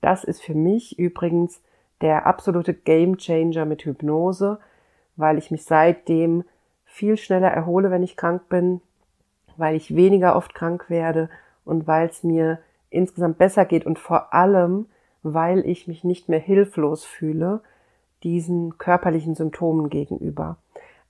Das 0.00 0.24
ist 0.24 0.42
für 0.42 0.54
mich 0.54 0.98
übrigens 0.98 1.62
der 2.00 2.26
absolute 2.26 2.74
Game 2.74 3.18
Changer 3.18 3.64
mit 3.64 3.84
Hypnose, 3.84 4.58
weil 5.16 5.38
ich 5.38 5.50
mich 5.50 5.64
seitdem 5.64 6.44
viel 6.84 7.16
schneller 7.16 7.48
erhole, 7.48 7.90
wenn 7.90 8.02
ich 8.02 8.16
krank 8.16 8.48
bin, 8.48 8.80
weil 9.56 9.74
ich 9.74 9.94
weniger 9.94 10.36
oft 10.36 10.54
krank 10.54 10.88
werde 10.88 11.28
und 11.64 11.86
weil 11.86 12.08
es 12.08 12.22
mir 12.22 12.60
insgesamt 12.90 13.38
besser 13.38 13.64
geht 13.64 13.84
und 13.84 13.98
vor 13.98 14.32
allem, 14.32 14.86
weil 15.22 15.66
ich 15.66 15.88
mich 15.88 16.04
nicht 16.04 16.28
mehr 16.28 16.38
hilflos 16.38 17.04
fühle 17.04 17.60
diesen 18.22 18.78
körperlichen 18.78 19.34
Symptomen 19.34 19.90
gegenüber. 19.90 20.56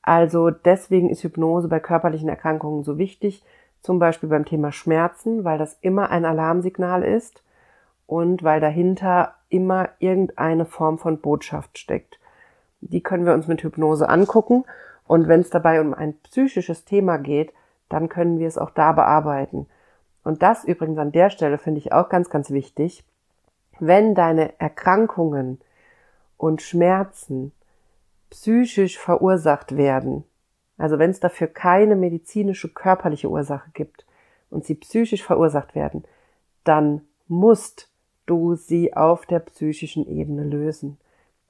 Also 0.02 0.50
deswegen 0.50 1.10
ist 1.10 1.22
Hypnose 1.22 1.68
bei 1.68 1.80
körperlichen 1.80 2.28
Erkrankungen 2.28 2.84
so 2.84 2.98
wichtig, 2.98 3.44
zum 3.82 3.98
Beispiel 3.98 4.28
beim 4.28 4.44
Thema 4.44 4.72
Schmerzen, 4.72 5.44
weil 5.44 5.58
das 5.58 5.78
immer 5.80 6.10
ein 6.10 6.24
Alarmsignal 6.24 7.02
ist 7.02 7.42
und 8.06 8.42
weil 8.42 8.60
dahinter 8.60 9.34
immer 9.48 9.90
irgendeine 9.98 10.64
Form 10.64 10.98
von 10.98 11.20
Botschaft 11.20 11.78
steckt. 11.78 12.18
Die 12.80 13.02
können 13.02 13.26
wir 13.26 13.34
uns 13.34 13.48
mit 13.48 13.62
Hypnose 13.62 14.08
angucken 14.08 14.64
und 15.06 15.28
wenn 15.28 15.40
es 15.40 15.50
dabei 15.50 15.80
um 15.80 15.94
ein 15.94 16.14
psychisches 16.20 16.84
Thema 16.84 17.18
geht, 17.18 17.52
dann 17.88 18.08
können 18.08 18.38
wir 18.38 18.46
es 18.46 18.58
auch 18.58 18.70
da 18.70 18.92
bearbeiten. 18.92 19.66
Und 20.22 20.42
das 20.42 20.64
übrigens 20.64 20.98
an 20.98 21.12
der 21.12 21.30
Stelle 21.30 21.58
finde 21.58 21.78
ich 21.78 21.92
auch 21.92 22.08
ganz, 22.08 22.28
ganz 22.28 22.50
wichtig. 22.50 23.04
Wenn 23.80 24.14
deine 24.14 24.58
Erkrankungen 24.60 25.60
und 26.36 26.60
Schmerzen 26.60 27.52
psychisch 28.30 28.98
verursacht 28.98 29.76
werden, 29.76 30.24
also 30.76 30.98
wenn 30.98 31.10
es 31.10 31.20
dafür 31.20 31.48
keine 31.48 31.96
medizinische 31.96 32.68
körperliche 32.68 33.28
Ursache 33.28 33.70
gibt 33.74 34.06
und 34.50 34.64
sie 34.64 34.76
psychisch 34.76 35.24
verursacht 35.24 35.74
werden, 35.74 36.04
dann 36.64 37.02
musst 37.26 37.90
du 38.26 38.54
sie 38.54 38.94
auf 38.94 39.26
der 39.26 39.40
psychischen 39.40 40.06
Ebene 40.06 40.44
lösen. 40.44 40.98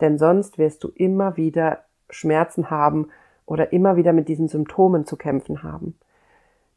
Denn 0.01 0.19
sonst 0.19 0.59
wirst 0.59 0.83
du 0.85 0.89
immer 0.89 1.37
wieder 1.37 1.85
Schmerzen 2.09 2.71
haben 2.71 3.09
oder 3.47 3.73
immer 3.73 3.97
wieder 3.97 4.13
mit 4.13 4.29
diesen 4.29 4.49
Symptomen 4.49 5.05
zu 5.05 5.17
kämpfen 5.17 5.63
haben. 5.63 5.99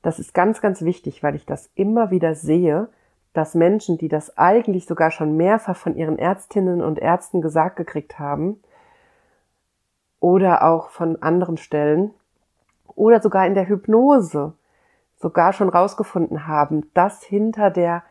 Das 0.02 0.20
ist 0.20 0.34
ganz, 0.34 0.62
ganz 0.62 0.82
wichtig, 0.82 1.22
weil 1.24 1.36
ich 1.36 1.46
das 1.46 1.70
immer 1.76 2.12
wieder 2.12 2.34
sehe, 2.34 2.90
dass 3.34 3.56
Menschen, 3.56 3.98
die 3.98 4.10
das 4.10 4.38
eigentlich 4.38 4.88
sogar 4.88 5.12
schon 5.12 5.38
mehrfach 5.38 5.78
von 5.78 5.96
ihren 5.96 6.18
Ärztinnen 6.18 6.82
und 6.82 7.00
Ärzten 7.00 7.42
gesagt 7.42 7.76
gekriegt 7.76 8.20
haben, 8.20 8.60
oder 10.22 10.64
auch 10.64 10.90
von 10.90 11.22
anderen 11.22 11.58
Stellen, 11.58 12.14
oder 12.96 13.22
sogar 13.22 13.46
in 13.48 13.56
der 13.56 13.68
Hypnose 13.68 14.54
sogar 15.18 15.54
schon 15.54 15.70
rausgefunden 15.70 16.48
haben, 16.48 16.90
dass 16.94 17.24
hinter 17.24 17.70
der, 17.70 18.04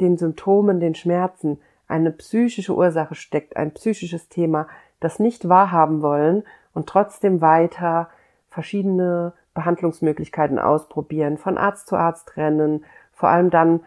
den 0.00 0.18
Symptomen, 0.18 0.80
den 0.80 0.94
Schmerzen 0.94 1.60
eine 1.88 2.10
psychische 2.10 2.74
Ursache 2.74 3.14
steckt, 3.14 3.56
ein 3.56 3.72
psychisches 3.72 4.28
Thema, 4.28 4.66
das 5.00 5.18
nicht 5.18 5.48
wahrhaben 5.48 6.02
wollen 6.02 6.42
und 6.74 6.88
trotzdem 6.88 7.40
weiter 7.40 8.08
verschiedene 8.48 9.32
Behandlungsmöglichkeiten 9.54 10.58
ausprobieren, 10.58 11.38
von 11.38 11.58
Arzt 11.58 11.86
zu 11.86 11.96
Arzt 11.96 12.36
rennen, 12.36 12.84
vor 13.12 13.28
allem 13.28 13.50
dann 13.50 13.80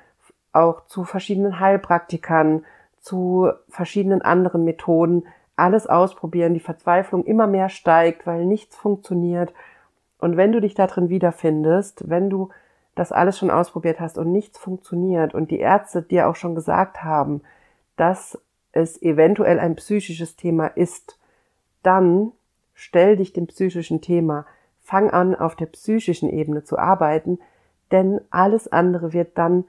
auch 0.54 0.86
zu 0.86 1.04
verschiedenen 1.04 1.60
Heilpraktikern, 1.60 2.64
zu 3.00 3.52
verschiedenen 3.68 4.22
anderen 4.22 4.64
Methoden, 4.64 5.26
alles 5.56 5.88
ausprobieren, 5.88 6.54
die 6.54 6.60
Verzweiflung 6.60 7.24
immer 7.26 7.48
mehr 7.48 7.70
steigt, 7.70 8.28
weil 8.28 8.46
nichts 8.46 8.76
funktioniert. 8.76 9.54
Und 10.20 10.38
wenn 10.38 10.52
du 10.52 10.60
dich 10.60 10.74
da 10.74 10.88
drin 10.88 11.10
wiederfindest, 11.10 12.10
wenn 12.10 12.30
du 12.30 12.50
das 12.96 13.12
alles 13.12 13.38
schon 13.38 13.52
ausprobiert 13.52 14.00
hast 14.00 14.18
und 14.18 14.32
nichts 14.32 14.58
funktioniert 14.58 15.34
und 15.34 15.52
die 15.52 15.60
Ärzte 15.60 16.02
dir 16.02 16.28
auch 16.28 16.36
schon 16.36 16.56
gesagt 16.56 17.04
haben, 17.04 17.42
dass 17.98 18.42
es 18.72 19.02
eventuell 19.02 19.60
ein 19.60 19.76
psychisches 19.76 20.36
Thema 20.36 20.68
ist, 20.68 21.20
dann 21.84 22.32
stell 22.74 23.16
dich 23.16 23.34
dem 23.34 23.48
psychischen 23.48 24.02
Thema, 24.02 24.46
fang 24.82 25.10
an, 25.10 25.36
auf 25.36 25.56
der 25.56 25.66
psychischen 25.68 26.30
Ebene 26.30 26.64
zu 26.64 26.78
arbeiten, 26.78 27.40
denn 27.92 28.22
alles 28.30 28.68
andere 28.68 29.14
wird 29.14 29.38
dann 29.38 29.66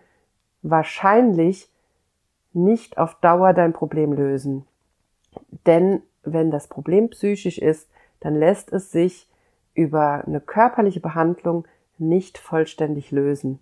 wahrscheinlich 0.62 1.70
nicht 2.52 2.98
auf 2.98 3.14
Dauer 3.20 3.52
dein 3.52 3.72
Problem 3.72 4.12
lösen. 4.12 4.66
Denn 5.66 6.02
wenn 6.22 6.50
das 6.50 6.68
Problem 6.68 7.10
psychisch 7.10 7.58
ist, 7.58 7.88
dann 8.20 8.34
lässt 8.34 8.72
es 8.72 8.90
sich 8.90 9.28
über 9.74 10.24
eine 10.26 10.40
körperliche 10.40 11.00
Behandlung 11.00 11.66
nicht 11.98 12.38
vollständig 12.38 13.10
lösen. 13.10 13.60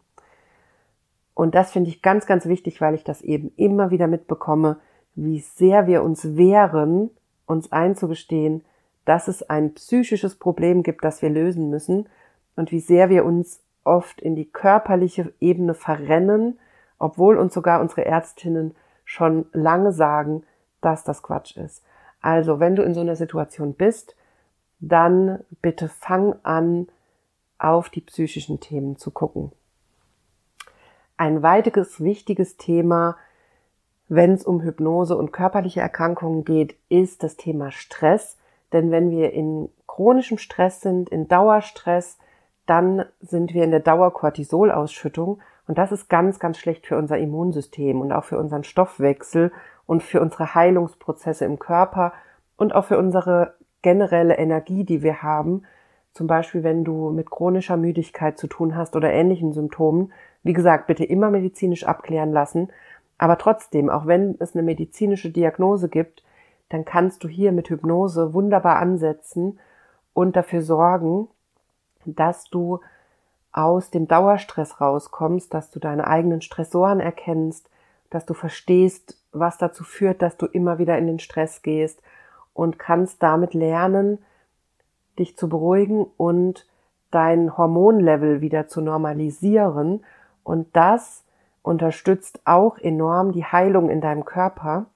Und 1.34 1.54
das 1.54 1.72
finde 1.72 1.90
ich 1.90 2.02
ganz, 2.02 2.26
ganz 2.26 2.46
wichtig, 2.46 2.80
weil 2.80 2.94
ich 2.94 3.04
das 3.04 3.20
eben 3.20 3.52
immer 3.56 3.90
wieder 3.90 4.06
mitbekomme, 4.06 4.78
wie 5.14 5.40
sehr 5.40 5.86
wir 5.86 6.02
uns 6.02 6.36
wehren, 6.36 7.10
uns 7.46 7.72
einzugestehen, 7.72 8.64
dass 9.04 9.28
es 9.28 9.42
ein 9.42 9.74
psychisches 9.74 10.36
Problem 10.36 10.82
gibt, 10.82 11.04
das 11.04 11.22
wir 11.22 11.28
lösen 11.28 11.70
müssen 11.70 12.08
und 12.56 12.72
wie 12.72 12.80
sehr 12.80 13.10
wir 13.10 13.24
uns 13.24 13.60
oft 13.82 14.20
in 14.20 14.34
die 14.34 14.50
körperliche 14.50 15.32
Ebene 15.40 15.74
verrennen, 15.74 16.58
obwohl 16.98 17.36
uns 17.36 17.52
sogar 17.52 17.80
unsere 17.80 18.04
Ärztinnen 18.04 18.74
schon 19.04 19.46
lange 19.52 19.92
sagen, 19.92 20.44
dass 20.84 21.04
das 21.04 21.22
Quatsch 21.22 21.56
ist. 21.56 21.82
Also, 22.20 22.60
wenn 22.60 22.76
du 22.76 22.82
in 22.82 22.94
so 22.94 23.00
einer 23.00 23.16
Situation 23.16 23.74
bist, 23.74 24.16
dann 24.80 25.44
bitte 25.62 25.88
fang 25.88 26.36
an, 26.42 26.88
auf 27.58 27.88
die 27.88 28.00
psychischen 28.00 28.60
Themen 28.60 28.96
zu 28.96 29.10
gucken. 29.10 29.52
Ein 31.16 31.42
weiteres 31.42 32.02
wichtiges 32.02 32.56
Thema, 32.56 33.16
wenn 34.08 34.32
es 34.32 34.44
um 34.44 34.60
Hypnose 34.62 35.16
und 35.16 35.32
körperliche 35.32 35.80
Erkrankungen 35.80 36.44
geht, 36.44 36.76
ist 36.88 37.22
das 37.22 37.36
Thema 37.36 37.70
Stress. 37.70 38.36
Denn 38.72 38.90
wenn 38.90 39.10
wir 39.10 39.32
in 39.32 39.70
chronischem 39.86 40.38
Stress 40.38 40.80
sind, 40.80 41.08
in 41.08 41.28
Dauerstress, 41.28 42.18
dann 42.66 43.04
sind 43.20 43.54
wir 43.54 43.64
in 43.64 43.70
der 43.70 43.80
Dauerkortisolausschüttung 43.80 45.40
und 45.66 45.78
das 45.78 45.92
ist 45.92 46.08
ganz, 46.08 46.38
ganz 46.38 46.58
schlecht 46.58 46.86
für 46.86 46.98
unser 46.98 47.18
Immunsystem 47.18 48.00
und 48.00 48.12
auch 48.12 48.24
für 48.24 48.38
unseren 48.38 48.64
Stoffwechsel 48.64 49.52
und 49.86 50.02
für 50.02 50.20
unsere 50.20 50.54
Heilungsprozesse 50.54 51.44
im 51.44 51.58
Körper 51.58 52.12
und 52.56 52.74
auch 52.74 52.86
für 52.86 52.98
unsere 52.98 53.54
generelle 53.82 54.36
Energie, 54.36 54.84
die 54.84 55.02
wir 55.02 55.22
haben. 55.22 55.62
Zum 56.12 56.26
Beispiel, 56.26 56.62
wenn 56.62 56.84
du 56.84 57.10
mit 57.10 57.30
chronischer 57.30 57.76
Müdigkeit 57.76 58.38
zu 58.38 58.46
tun 58.46 58.76
hast 58.76 58.96
oder 58.96 59.12
ähnlichen 59.12 59.52
Symptomen. 59.52 60.12
Wie 60.42 60.52
gesagt, 60.52 60.86
bitte 60.86 61.04
immer 61.04 61.30
medizinisch 61.30 61.84
abklären 61.84 62.32
lassen. 62.32 62.68
Aber 63.18 63.38
trotzdem, 63.38 63.90
auch 63.90 64.06
wenn 64.06 64.36
es 64.38 64.54
eine 64.54 64.62
medizinische 64.62 65.30
Diagnose 65.30 65.88
gibt, 65.88 66.24
dann 66.68 66.84
kannst 66.84 67.22
du 67.24 67.28
hier 67.28 67.52
mit 67.52 67.68
Hypnose 67.68 68.32
wunderbar 68.32 68.76
ansetzen 68.76 69.58
und 70.12 70.36
dafür 70.36 70.62
sorgen, 70.62 71.28
dass 72.06 72.44
du 72.44 72.80
aus 73.52 73.90
dem 73.90 74.08
Dauerstress 74.08 74.80
rauskommst, 74.80 75.52
dass 75.54 75.70
du 75.70 75.78
deine 75.78 76.06
eigenen 76.06 76.40
Stressoren 76.40 77.00
erkennst, 77.00 77.70
dass 78.10 78.26
du 78.26 78.34
verstehst, 78.34 79.16
was 79.34 79.58
dazu 79.58 79.84
führt, 79.84 80.22
dass 80.22 80.36
du 80.36 80.46
immer 80.46 80.78
wieder 80.78 80.96
in 80.96 81.06
den 81.06 81.18
Stress 81.18 81.62
gehst 81.62 82.00
und 82.52 82.78
kannst 82.78 83.22
damit 83.22 83.54
lernen, 83.54 84.18
dich 85.18 85.36
zu 85.36 85.48
beruhigen 85.48 86.06
und 86.16 86.66
dein 87.10 87.56
Hormonlevel 87.56 88.40
wieder 88.40 88.68
zu 88.68 88.80
normalisieren. 88.80 90.04
Und 90.42 90.68
das 90.74 91.24
unterstützt 91.62 92.40
auch 92.44 92.78
enorm 92.78 93.32
die 93.32 93.44
Heilung 93.44 93.90
in 93.90 94.00
deinem 94.00 94.24
Körper 94.24 94.86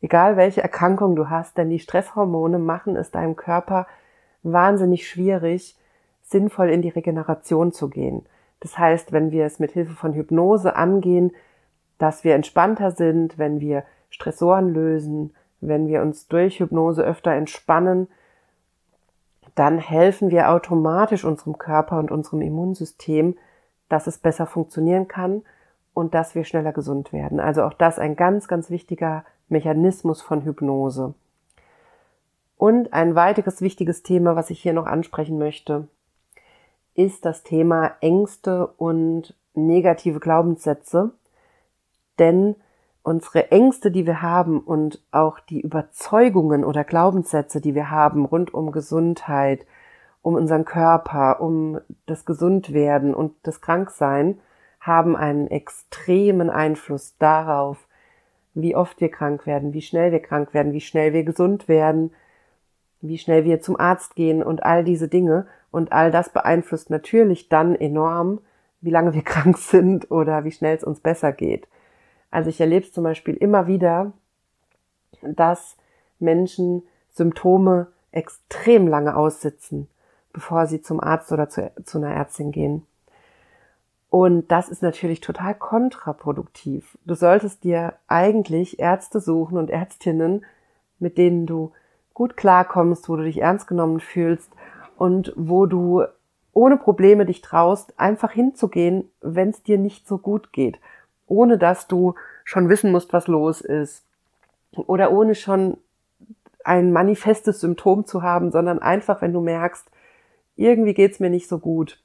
egal 0.00 0.36
welche 0.36 0.62
Erkrankung 0.62 1.16
du 1.16 1.30
hast, 1.30 1.58
denn 1.58 1.70
die 1.70 1.78
Stresshormone 1.78 2.58
machen 2.58 2.96
es 2.96 3.10
deinem 3.10 3.36
Körper 3.36 3.86
wahnsinnig 4.42 5.08
schwierig, 5.08 5.76
sinnvoll 6.22 6.70
in 6.70 6.82
die 6.82 6.90
Regeneration 6.90 7.72
zu 7.72 7.88
gehen. 7.88 8.24
Das 8.60 8.78
heißt, 8.78 9.12
wenn 9.12 9.30
wir 9.30 9.44
es 9.44 9.58
mit 9.58 9.72
Hilfe 9.72 9.94
von 9.94 10.12
Hypnose 10.12 10.76
angehen, 10.76 11.32
dass 11.98 12.24
wir 12.24 12.34
entspannter 12.34 12.90
sind, 12.90 13.38
wenn 13.38 13.60
wir 13.60 13.84
Stressoren 14.10 14.72
lösen, 14.72 15.34
wenn 15.60 15.86
wir 15.88 16.02
uns 16.02 16.28
durch 16.28 16.60
Hypnose 16.60 17.02
öfter 17.02 17.32
entspannen, 17.32 18.08
dann 19.54 19.78
helfen 19.78 20.30
wir 20.30 20.50
automatisch 20.50 21.24
unserem 21.24 21.58
Körper 21.58 21.98
und 21.98 22.10
unserem 22.10 22.42
Immunsystem, 22.42 23.36
dass 23.88 24.06
es 24.06 24.18
besser 24.18 24.46
funktionieren 24.46 25.08
kann 25.08 25.42
und 25.94 26.14
dass 26.14 26.34
wir 26.34 26.44
schneller 26.44 26.72
gesund 26.72 27.12
werden. 27.12 27.40
Also 27.40 27.62
auch 27.62 27.72
das 27.72 27.98
ein 27.98 28.16
ganz, 28.16 28.48
ganz 28.48 28.68
wichtiger 28.68 29.24
Mechanismus 29.48 30.20
von 30.20 30.42
Hypnose. 30.42 31.14
Und 32.58 32.92
ein 32.92 33.14
weiteres 33.14 33.60
wichtiges 33.60 34.02
Thema, 34.02 34.36
was 34.36 34.50
ich 34.50 34.60
hier 34.60 34.72
noch 34.72 34.86
ansprechen 34.86 35.38
möchte, 35.38 35.88
ist 36.94 37.24
das 37.24 37.42
Thema 37.42 37.92
Ängste 38.00 38.66
und 38.66 39.34
negative 39.54 40.20
Glaubenssätze. 40.20 41.12
Denn 42.18 42.56
unsere 43.02 43.50
Ängste, 43.50 43.90
die 43.90 44.06
wir 44.06 44.22
haben 44.22 44.60
und 44.60 45.00
auch 45.12 45.38
die 45.38 45.60
Überzeugungen 45.60 46.64
oder 46.64 46.84
Glaubenssätze, 46.84 47.60
die 47.60 47.74
wir 47.74 47.90
haben 47.90 48.24
rund 48.24 48.52
um 48.52 48.72
Gesundheit, 48.72 49.66
um 50.22 50.34
unseren 50.34 50.64
Körper, 50.64 51.40
um 51.40 51.78
das 52.06 52.24
Gesundwerden 52.24 53.14
und 53.14 53.34
das 53.44 53.60
Kranksein, 53.60 54.40
haben 54.80 55.16
einen 55.16 55.48
extremen 55.48 56.50
Einfluss 56.50 57.16
darauf, 57.18 57.86
wie 58.54 58.74
oft 58.74 59.00
wir 59.00 59.10
krank 59.10 59.46
werden, 59.46 59.72
wie 59.72 59.82
schnell 59.82 60.12
wir 60.12 60.20
krank 60.20 60.54
werden, 60.54 60.72
wie 60.72 60.80
schnell 60.80 61.12
wir 61.12 61.24
gesund 61.24 61.68
werden, 61.68 62.12
wie 63.00 63.18
schnell 63.18 63.44
wir 63.44 63.60
zum 63.60 63.78
Arzt 63.78 64.16
gehen 64.16 64.42
und 64.42 64.64
all 64.64 64.82
diese 64.82 65.08
Dinge. 65.08 65.46
Und 65.70 65.92
all 65.92 66.10
das 66.10 66.30
beeinflusst 66.30 66.90
natürlich 66.90 67.48
dann 67.48 67.74
enorm, 67.74 68.40
wie 68.80 68.90
lange 68.90 69.14
wir 69.14 69.22
krank 69.24 69.58
sind 69.58 70.10
oder 70.10 70.44
wie 70.44 70.52
schnell 70.52 70.76
es 70.76 70.84
uns 70.84 71.00
besser 71.00 71.32
geht. 71.32 71.68
Also 72.30 72.50
ich 72.50 72.60
erlebe 72.60 72.84
es 72.84 72.92
zum 72.92 73.04
Beispiel 73.04 73.34
immer 73.34 73.66
wieder, 73.66 74.12
dass 75.22 75.76
Menschen 76.18 76.82
Symptome 77.10 77.88
extrem 78.12 78.88
lange 78.88 79.16
aussitzen, 79.16 79.88
bevor 80.32 80.66
sie 80.66 80.82
zum 80.82 81.00
Arzt 81.00 81.32
oder 81.32 81.48
zu, 81.48 81.72
zu 81.84 81.98
einer 81.98 82.12
Ärztin 82.12 82.52
gehen. 82.52 82.86
Und 84.08 84.50
das 84.50 84.68
ist 84.68 84.82
natürlich 84.82 85.20
total 85.20 85.54
kontraproduktiv. 85.54 86.96
Du 87.04 87.14
solltest 87.14 87.64
dir 87.64 87.94
eigentlich 88.06 88.78
Ärzte 88.78 89.20
suchen 89.20 89.58
und 89.58 89.70
Ärztinnen, 89.70 90.44
mit 90.98 91.18
denen 91.18 91.46
du 91.46 91.72
gut 92.14 92.36
klarkommst, 92.36 93.08
wo 93.08 93.16
du 93.16 93.24
dich 93.24 93.42
ernst 93.42 93.66
genommen 93.66 94.00
fühlst 94.00 94.50
und 94.96 95.32
wo 95.36 95.66
du 95.66 96.04
ohne 96.52 96.78
Probleme 96.78 97.26
dich 97.26 97.42
traust, 97.42 97.98
einfach 97.98 98.32
hinzugehen, 98.32 99.10
wenn 99.20 99.50
es 99.50 99.62
dir 99.62 99.76
nicht 99.76 100.08
so 100.08 100.16
gut 100.16 100.52
geht 100.52 100.78
ohne 101.26 101.58
dass 101.58 101.86
du 101.86 102.14
schon 102.44 102.68
wissen 102.68 102.92
musst, 102.92 103.12
was 103.12 103.26
los 103.26 103.60
ist. 103.60 104.04
Oder 104.72 105.10
ohne 105.12 105.34
schon 105.34 105.78
ein 106.64 106.92
manifestes 106.92 107.60
Symptom 107.60 108.06
zu 108.06 108.22
haben, 108.22 108.50
sondern 108.50 108.80
einfach, 108.80 109.22
wenn 109.22 109.32
du 109.32 109.40
merkst, 109.40 109.86
irgendwie 110.56 110.94
geht's 110.94 111.20
mir 111.20 111.30
nicht 111.30 111.48
so 111.48 111.58
gut, 111.58 112.00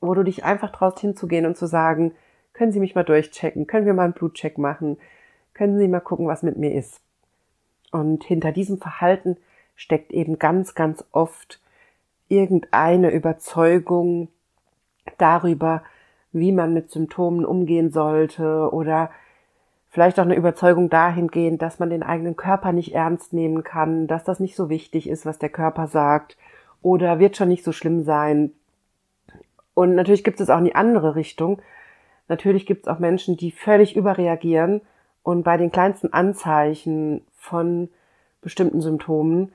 wo 0.00 0.14
du 0.14 0.22
dich 0.22 0.44
einfach 0.44 0.72
traust 0.72 1.00
hinzugehen 1.00 1.46
und 1.46 1.56
zu 1.56 1.66
sagen, 1.66 2.12
können 2.52 2.72
Sie 2.72 2.80
mich 2.80 2.94
mal 2.94 3.04
durchchecken, 3.04 3.66
können 3.66 3.86
wir 3.86 3.94
mal 3.94 4.04
einen 4.04 4.12
Blutcheck 4.12 4.58
machen, 4.58 4.98
können 5.54 5.78
Sie 5.78 5.88
mal 5.88 6.00
gucken, 6.00 6.26
was 6.26 6.42
mit 6.42 6.56
mir 6.56 6.74
ist. 6.74 7.00
Und 7.92 8.24
hinter 8.24 8.52
diesem 8.52 8.78
Verhalten 8.78 9.36
steckt 9.76 10.12
eben 10.12 10.38
ganz, 10.38 10.74
ganz 10.74 11.04
oft 11.12 11.60
irgendeine 12.28 13.10
Überzeugung 13.10 14.28
darüber, 15.18 15.82
wie 16.32 16.52
man 16.52 16.72
mit 16.72 16.90
Symptomen 16.90 17.44
umgehen 17.44 17.90
sollte 17.90 18.70
oder 18.72 19.10
vielleicht 19.88 20.18
auch 20.18 20.24
eine 20.24 20.36
Überzeugung 20.36 20.88
dahingehend, 20.88 21.60
dass 21.60 21.78
man 21.78 21.90
den 21.90 22.02
eigenen 22.02 22.36
Körper 22.36 22.72
nicht 22.72 22.94
ernst 22.94 23.32
nehmen 23.32 23.62
kann, 23.62 24.06
dass 24.06 24.24
das 24.24 24.40
nicht 24.40 24.56
so 24.56 24.70
wichtig 24.70 25.08
ist, 25.08 25.26
was 25.26 25.38
der 25.38 25.50
Körper 25.50 25.86
sagt 25.86 26.36
oder 26.80 27.18
wird 27.18 27.36
schon 27.36 27.48
nicht 27.48 27.64
so 27.64 27.72
schlimm 27.72 28.02
sein. 28.02 28.52
Und 29.74 29.94
natürlich 29.94 30.24
gibt 30.24 30.40
es 30.40 30.50
auch 30.50 30.58
in 30.58 30.64
die 30.64 30.74
andere 30.74 31.14
Richtung. 31.14 31.60
Natürlich 32.28 32.66
gibt 32.66 32.86
es 32.86 32.92
auch 32.92 32.98
Menschen, 32.98 33.36
die 33.36 33.50
völlig 33.50 33.94
überreagieren 33.94 34.80
und 35.22 35.42
bei 35.42 35.56
den 35.56 35.70
kleinsten 35.70 36.12
Anzeichen 36.12 37.26
von 37.36 37.90
bestimmten 38.40 38.80
Symptomen 38.80 39.52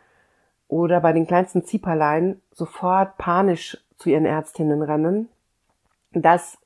oder 0.68 1.02
bei 1.02 1.14
den 1.14 1.28
kleinsten 1.28 1.64
Zieperlein 1.66 2.42
sofort 2.52 3.18
panisch 3.18 3.78
zu 3.98 4.10
ihren 4.10 4.26
Ärztinnen 4.26 4.82
rennen. 4.82 5.30
Das 6.12 6.58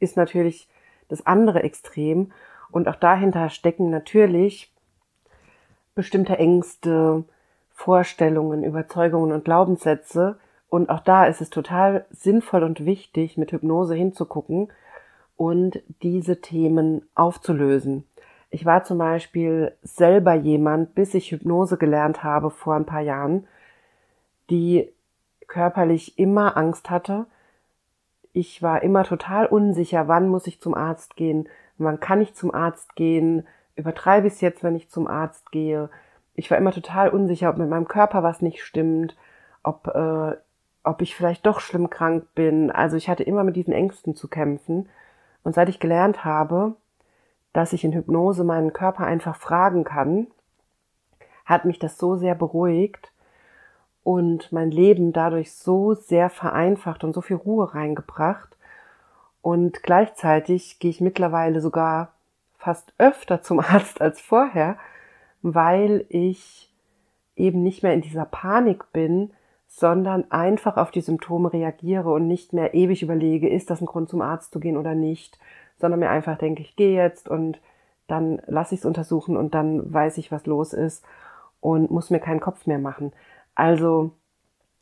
ist 0.00 0.16
natürlich 0.16 0.68
das 1.08 1.26
andere 1.26 1.62
Extrem. 1.62 2.32
Und 2.70 2.88
auch 2.88 2.96
dahinter 2.96 3.48
stecken 3.48 3.90
natürlich 3.90 4.72
bestimmte 5.94 6.38
Ängste, 6.38 7.24
Vorstellungen, 7.72 8.64
Überzeugungen 8.64 9.32
und 9.32 9.44
Glaubenssätze. 9.44 10.38
Und 10.68 10.90
auch 10.90 11.00
da 11.00 11.26
ist 11.26 11.40
es 11.40 11.50
total 11.50 12.04
sinnvoll 12.10 12.62
und 12.62 12.84
wichtig, 12.84 13.38
mit 13.38 13.52
Hypnose 13.52 13.94
hinzugucken 13.94 14.68
und 15.36 15.80
diese 16.02 16.40
Themen 16.40 17.08
aufzulösen. 17.14 18.04
Ich 18.50 18.64
war 18.64 18.84
zum 18.84 18.98
Beispiel 18.98 19.74
selber 19.82 20.34
jemand, 20.34 20.94
bis 20.94 21.14
ich 21.14 21.30
Hypnose 21.30 21.76
gelernt 21.76 22.22
habe 22.22 22.50
vor 22.50 22.74
ein 22.74 22.86
paar 22.86 23.02
Jahren, 23.02 23.46
die 24.50 24.92
körperlich 25.46 26.18
immer 26.18 26.56
Angst 26.56 26.90
hatte, 26.90 27.26
ich 28.32 28.62
war 28.62 28.82
immer 28.82 29.04
total 29.04 29.46
unsicher, 29.46 30.08
wann 30.08 30.28
muss 30.28 30.46
ich 30.46 30.60
zum 30.60 30.74
Arzt 30.74 31.16
gehen, 31.16 31.48
wann 31.78 32.00
kann 32.00 32.20
ich 32.20 32.34
zum 32.34 32.54
Arzt 32.54 32.96
gehen, 32.96 33.46
übertreibe 33.76 34.26
ich 34.26 34.34
es 34.34 34.40
jetzt, 34.40 34.62
wenn 34.62 34.76
ich 34.76 34.90
zum 34.90 35.06
Arzt 35.06 35.52
gehe. 35.52 35.88
Ich 36.34 36.50
war 36.50 36.58
immer 36.58 36.72
total 36.72 37.08
unsicher, 37.10 37.50
ob 37.50 37.56
mit 37.56 37.68
meinem 37.68 37.88
Körper 37.88 38.22
was 38.22 38.42
nicht 38.42 38.62
stimmt, 38.62 39.16
ob, 39.62 39.88
äh, 39.88 40.36
ob 40.84 41.02
ich 41.02 41.14
vielleicht 41.14 41.46
doch 41.46 41.60
schlimm 41.60 41.90
krank 41.90 42.26
bin. 42.34 42.70
Also 42.70 42.96
ich 42.96 43.08
hatte 43.08 43.22
immer 43.22 43.44
mit 43.44 43.56
diesen 43.56 43.72
Ängsten 43.72 44.14
zu 44.14 44.28
kämpfen. 44.28 44.88
Und 45.42 45.54
seit 45.54 45.68
ich 45.68 45.80
gelernt 45.80 46.24
habe, 46.24 46.74
dass 47.52 47.72
ich 47.72 47.84
in 47.84 47.92
Hypnose 47.92 48.44
meinen 48.44 48.72
Körper 48.72 49.04
einfach 49.04 49.36
fragen 49.36 49.84
kann, 49.84 50.26
hat 51.44 51.64
mich 51.64 51.78
das 51.78 51.96
so 51.98 52.16
sehr 52.16 52.34
beruhigt, 52.34 53.12
und 54.08 54.52
mein 54.52 54.70
Leben 54.70 55.12
dadurch 55.12 55.52
so 55.52 55.92
sehr 55.92 56.30
vereinfacht 56.30 57.04
und 57.04 57.12
so 57.12 57.20
viel 57.20 57.36
Ruhe 57.36 57.74
reingebracht. 57.74 58.56
Und 59.42 59.82
gleichzeitig 59.82 60.78
gehe 60.78 60.90
ich 60.90 61.02
mittlerweile 61.02 61.60
sogar 61.60 62.14
fast 62.56 62.94
öfter 62.96 63.42
zum 63.42 63.60
Arzt 63.60 64.00
als 64.00 64.18
vorher, 64.18 64.78
weil 65.42 66.06
ich 66.08 66.72
eben 67.36 67.62
nicht 67.62 67.82
mehr 67.82 67.92
in 67.92 68.00
dieser 68.00 68.24
Panik 68.24 68.90
bin, 68.94 69.30
sondern 69.66 70.30
einfach 70.30 70.78
auf 70.78 70.90
die 70.90 71.02
Symptome 71.02 71.52
reagiere 71.52 72.10
und 72.10 72.26
nicht 72.28 72.54
mehr 72.54 72.72
ewig 72.72 73.02
überlege, 73.02 73.50
ist 73.50 73.68
das 73.68 73.82
ein 73.82 73.86
Grund 73.86 74.08
zum 74.08 74.22
Arzt 74.22 74.54
zu 74.54 74.58
gehen 74.58 74.78
oder 74.78 74.94
nicht, 74.94 75.38
sondern 75.76 76.00
mir 76.00 76.08
einfach 76.08 76.38
denke, 76.38 76.62
ich 76.62 76.76
gehe 76.76 76.96
jetzt 76.96 77.28
und 77.28 77.60
dann 78.06 78.40
lasse 78.46 78.74
ich 78.74 78.80
es 78.80 78.86
untersuchen 78.86 79.36
und 79.36 79.54
dann 79.54 79.92
weiß 79.92 80.16
ich, 80.16 80.32
was 80.32 80.46
los 80.46 80.72
ist 80.72 81.04
und 81.60 81.90
muss 81.90 82.08
mir 82.08 82.20
keinen 82.20 82.40
Kopf 82.40 82.66
mehr 82.66 82.78
machen. 82.78 83.12
Also 83.58 84.12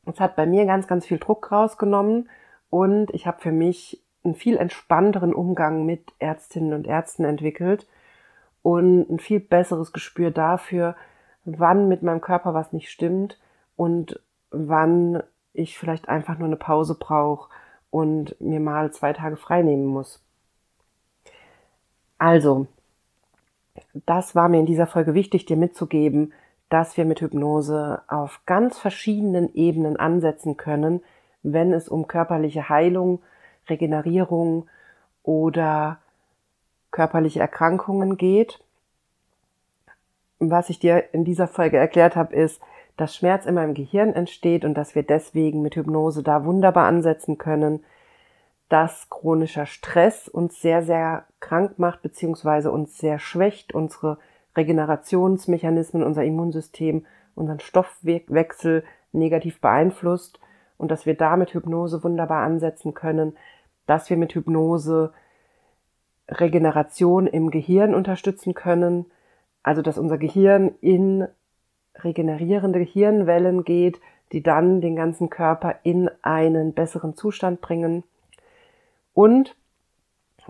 es 0.05 0.21
hat 0.21 0.37
bei 0.37 0.45
mir 0.45 0.67
ganz, 0.67 0.87
ganz 0.87 1.07
viel 1.07 1.19
Druck 1.19 1.51
rausgenommen 1.51 2.29
und 2.69 3.11
ich 3.15 3.27
habe 3.27 3.41
für 3.41 3.51
mich 3.51 4.05
einen 4.23 4.35
viel 4.35 4.59
entspannteren 4.59 5.33
Umgang 5.33 5.87
mit 5.87 6.13
Ärztinnen 6.19 6.75
und 6.75 6.87
Ärzten 6.87 7.25
entwickelt 7.25 7.89
und 8.63 9.09
ein 9.09 9.19
viel 9.19 9.41
besseres 9.41 9.95
Gespür 9.95 10.31
dafür, 10.31 10.95
wann 11.47 11.89
mit 11.89 12.03
meinem 12.03 12.21
Körper 12.21 12.53
was 12.53 12.75
nicht 12.75 12.91
stimmt 12.91 13.41
und 13.77 14.21
wann 14.51 15.23
ich 15.55 15.79
vielleicht 15.79 16.11
einfach 16.11 16.37
nur 16.37 16.49
eine 16.49 16.57
Pause 16.57 16.97
brauche 17.01 17.49
und 17.89 18.39
mir 18.43 18.61
mal 18.61 18.93
zwei 18.93 19.15
Tage 19.15 19.39
frei 19.39 19.63
nehmen 19.63 19.87
muss. 19.87 20.23
Also, 22.19 22.67
das 24.05 24.35
war 24.35 24.51
mir 24.51 24.61
in 24.61 24.67
dieser 24.67 24.87
Folge 24.87 25.15
wichtig, 25.15 25.47
dir 25.47 25.57
mitzugeben, 25.57 26.35
dass 26.69 26.97
wir 26.97 27.05
mit 27.05 27.21
Hypnose 27.21 28.03
auf 28.09 28.41
ganz 28.47 28.79
verschiedenen 28.79 29.55
Ebenen 29.55 29.97
ansetzen 29.97 30.57
können, 30.57 31.03
wenn 31.43 31.73
es 31.73 31.89
um 31.89 32.09
körperliche 32.09 32.69
Heilung, 32.69 33.21
Regenerierung 33.69 34.69
oder 35.23 35.99
körperliche 36.91 37.41
Erkrankungen 37.41 38.17
geht. 38.17 38.61
Was 40.39 40.71
ich 40.71 40.79
dir 40.79 41.13
in 41.13 41.25
dieser 41.25 41.47
Folge 41.47 41.77
erklärt 41.77 42.17
habe, 42.17 42.35
ist, 42.35 42.61
dass 42.97 43.15
Schmerz 43.15 43.47
immer 43.47 43.65
im 43.65 43.75
Gehirn 43.75 44.13
entsteht 44.13 44.65
und 44.65 44.75
dass 44.75 44.95
wir 44.95 45.03
deswegen 45.03 45.63
mit 45.63 45.77
Hypnose 45.77 46.23
da 46.23 46.45
wunderbar 46.45 46.87
ansetzen 46.87 47.39
können, 47.39 47.85
dass 48.69 49.09
chronischer 49.11 49.67
Stress 49.67 50.29
uns 50.29 50.61
sehr, 50.61 50.83
sehr 50.83 51.27
krank 51.41 51.79
macht, 51.79 52.03
beziehungsweise 52.03 52.71
uns 52.73 52.99
sehr 52.99 53.19
schwächt, 53.19 53.75
unsere 53.75 54.19
Regenerationsmechanismen, 54.57 56.03
unser 56.03 56.25
Immunsystem, 56.25 57.05
unseren 57.35 57.61
Stoffwechsel 57.61 58.85
negativ 59.13 59.61
beeinflusst 59.61 60.41
und 60.79 60.91
dass 60.91 61.07
wir 61.07 61.15
da 61.15 61.37
mit 61.37 61.55
Hypnose 61.55 62.03
wunderbar 62.03 62.43
ansetzen 62.43 62.95
können, 62.95 63.37
dass 63.87 64.11
wir 64.11 64.17
mit 64.17 64.35
Hypnose 64.35 65.13
Regeneration 66.29 67.27
im 67.27 67.51
Gehirn 67.51 67.95
unterstützen 67.95 68.55
können, 68.55 69.07
also 69.63 69.83
dass 69.83 69.99
unser 69.99 70.19
Gehirn 70.19 70.75
in 70.81 71.27
regenerierende 71.97 72.81
Hirnwellen 72.81 73.65
geht, 73.65 74.01
die 74.33 74.43
dann 74.43 74.81
den 74.81 74.97
ganzen 74.97 75.31
Körper 75.31 75.77
in 75.83 76.11
einen 76.23 76.75
besseren 76.75 77.15
Zustand 77.15 77.61
bringen. 77.61 78.03
Und 79.15 79.57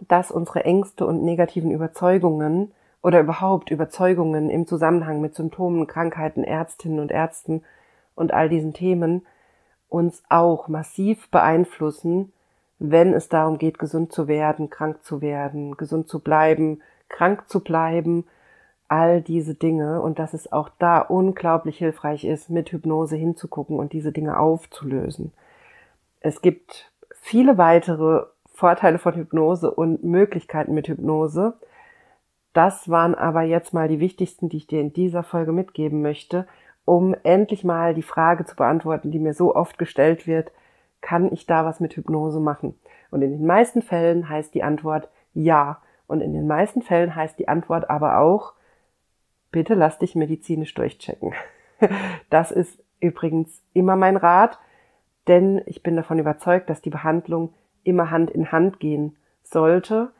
dass 0.09 0.31
unsere 0.31 0.65
Ängste 0.65 1.07
und 1.07 1.23
negativen 1.23 1.71
Überzeugungen 1.71 2.73
oder 3.03 3.21
überhaupt 3.21 3.71
Überzeugungen 3.71 4.51
im 4.51 4.67
Zusammenhang 4.67 5.21
mit 5.21 5.35
Symptomen, 5.35 5.87
Krankheiten, 5.87 6.45
Ärztinnen 6.45 7.01
und 7.01 7.13
Ärzten 7.13 7.63
und 8.15 8.33
all 8.33 8.49
diesen 8.49 8.73
Themen 8.73 9.27
uns 9.89 10.23
auch 10.29 10.69
massiv 10.69 11.31
beeinflussen, 11.31 12.33
wenn 12.79 13.15
es 13.15 13.29
darum 13.29 13.59
geht, 13.59 13.79
gesund 13.79 14.13
zu 14.13 14.29
werden, 14.29 14.71
krank 14.71 15.03
zu 15.03 15.21
werden, 15.23 15.77
gesund 15.77 16.09
zu 16.09 16.21
bleiben, 16.21 16.83
krank 17.09 17.49
zu 17.49 17.61
bleiben, 17.61 18.25
all 18.89 19.21
diese 19.21 19.55
Dinge 19.55 20.01
und 20.01 20.19
dass 20.19 20.35
es 20.35 20.53
auch 20.53 20.69
da 20.79 21.01
unglaublich 21.01 21.79
hilfreich 21.79 22.25
ist, 22.25 22.51
mit 22.51 22.71
Hypnose 22.71 23.17
hinzugucken 23.17 23.79
und 23.79 23.93
diese 23.93 24.13
Dinge 24.13 24.39
aufzulösen. 24.39 25.33
Es 26.21 26.41
gibt 26.41 26.93
viele 27.21 27.59
weitere 27.59 28.25
Vorteile 28.53 28.99
von 28.99 29.15
Hypnose 29.15 29.71
und 29.71 30.05
Möglichkeiten 30.05 30.75
mit 30.75 30.89
Hypnose. 30.89 31.55
Das 32.57 32.89
waren 32.89 33.15
aber 33.15 33.43
jetzt 33.43 33.75
mal 33.75 33.87
die 33.87 34.01
wichtigsten, 34.01 34.49
die 34.49 34.57
ich 34.57 34.67
dir 34.67 34.81
in 34.81 34.95
dieser 34.95 35.23
Folge 35.23 35.53
mitgeben 35.53 36.01
möchte, 36.01 36.47
um 36.87 37.15
endlich 37.23 37.65
mal 37.65 37.93
die 37.93 38.01
Frage 38.01 38.47
zu 38.47 38.57
beantworten, 38.57 39.11
die 39.11 39.19
mir 39.19 39.35
so 39.35 39.55
oft 39.55 39.77
gestellt 39.77 40.27
wird, 40.27 40.53
kann 41.03 41.31
ich 41.31 41.45
da 41.45 41.67
was 41.67 41.81
mit 41.81 41.95
Hypnose 41.97 42.41
machen? 42.41 42.75
Und 43.11 43.21
in 43.21 43.33
den 43.33 43.47
meisten 43.47 43.83
Fällen 43.83 44.31
heißt 44.31 44.55
die 44.55 44.63
Antwort 44.63 45.11
ja. 45.35 45.83
Und 46.07 46.23
in 46.23 46.33
den 46.33 46.47
meisten 46.47 46.81
Fällen 46.81 47.15
heißt 47.15 47.39
die 47.39 47.47
Antwort 47.47 47.91
aber 47.91 48.21
auch, 48.21 48.55
bitte 49.51 49.75
lass 49.75 49.99
dich 49.99 50.15
medizinisch 50.15 50.73
durchchecken. 50.73 51.35
Das 52.31 52.53
ist 52.53 52.83
übrigens 53.01 53.63
immer 53.75 53.97
mein 53.97 54.17
Rat, 54.17 54.59
denn 55.29 55.61
ich 55.67 55.83
bin 55.83 55.95
davon 55.95 56.19
überzeugt, 56.19 56.71
dass 56.71 56.81
die 56.81 56.89
Behandlung 56.89 57.53
immer 57.85 58.11
Hand 58.11 58.31
in 58.31 58.51
Hand 58.51 58.81
gehen 58.81 59.15
sollte 59.43 60.11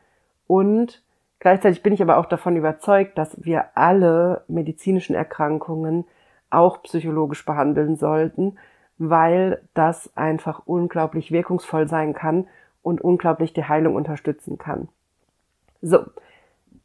und 0.45 1.01
gleichzeitig 1.39 1.83
bin 1.83 1.93
ich 1.93 2.01
aber 2.01 2.17
auch 2.17 2.25
davon 2.25 2.55
überzeugt, 2.55 3.17
dass 3.17 3.43
wir 3.43 3.77
alle 3.77 4.43
medizinischen 4.47 5.15
Erkrankungen 5.15 6.05
auch 6.49 6.81
psychologisch 6.83 7.45
behandeln 7.45 7.95
sollten, 7.95 8.57
weil 8.97 9.61
das 9.73 10.15
einfach 10.15 10.61
unglaublich 10.65 11.31
wirkungsvoll 11.31 11.87
sein 11.87 12.13
kann 12.13 12.47
und 12.81 13.01
unglaublich 13.01 13.53
die 13.53 13.65
Heilung 13.65 13.95
unterstützen 13.95 14.57
kann. 14.57 14.87
So, 15.81 16.05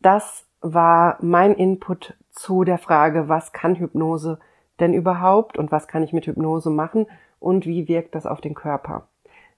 das 0.01 0.45
war 0.61 1.19
mein 1.21 1.55
Input 1.55 2.15
zu 2.31 2.65
der 2.65 2.79
Frage, 2.79 3.29
was 3.29 3.53
kann 3.53 3.77
Hypnose 3.77 4.39
denn 4.81 4.95
überhaupt 4.95 5.59
und 5.59 5.71
was 5.71 5.87
kann 5.87 6.03
ich 6.03 6.13
mit 6.13 6.27
Hypnose 6.27 6.71
machen 6.71 7.07
und 7.41 7.67
wie 7.67 7.89
wirkt 7.89 8.15
das 8.15 8.27
auf 8.27 8.41
den 8.41 8.55
Körper. 8.55 9.07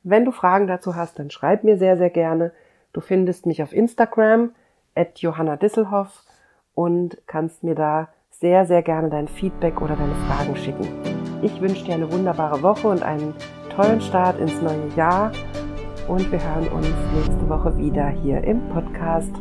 Wenn 0.02 0.24
du 0.24 0.33
Fragen 0.33 0.66
dazu 0.66 0.96
hast, 0.96 1.18
dann 1.18 1.30
schreib 1.30 1.64
mir 1.64 1.78
sehr, 1.78 1.96
sehr 1.96 2.11
gerne. 2.11 2.52
Du 2.92 3.00
findest 3.00 3.46
mich 3.46 3.62
auf 3.62 3.72
Instagram 3.72 4.50
at 4.94 5.18
Johanna 5.18 5.57
Disselhoff 5.57 6.22
und 6.74 7.18
kannst 7.26 7.62
mir 7.62 7.74
da 7.74 8.09
sehr, 8.30 8.66
sehr 8.66 8.83
gerne 8.83 9.11
dein 9.11 9.28
Feedback 9.28 9.80
oder 9.80 9.96
deine 9.96 10.14
Fragen 10.26 10.57
schicken. 10.57 10.88
Ich 11.42 11.61
wünsche 11.61 11.85
dir 11.85 11.94
eine 11.94 12.11
wunderbare 12.11 12.62
Woche 12.62 12.88
und 12.88 13.02
einen 13.02 13.35
tollen 13.74 14.00
Start 14.00 14.38
ins 14.38 14.61
neue 14.61 14.88
Jahr 14.96 15.33
und 16.09 16.30
wir 16.30 16.42
hören 16.42 16.68
uns 16.68 16.88
nächste 17.14 17.48
Woche 17.48 17.76
wieder 17.76 18.09
hier 18.09 18.42
im 18.44 18.68
Podcast. 18.68 19.33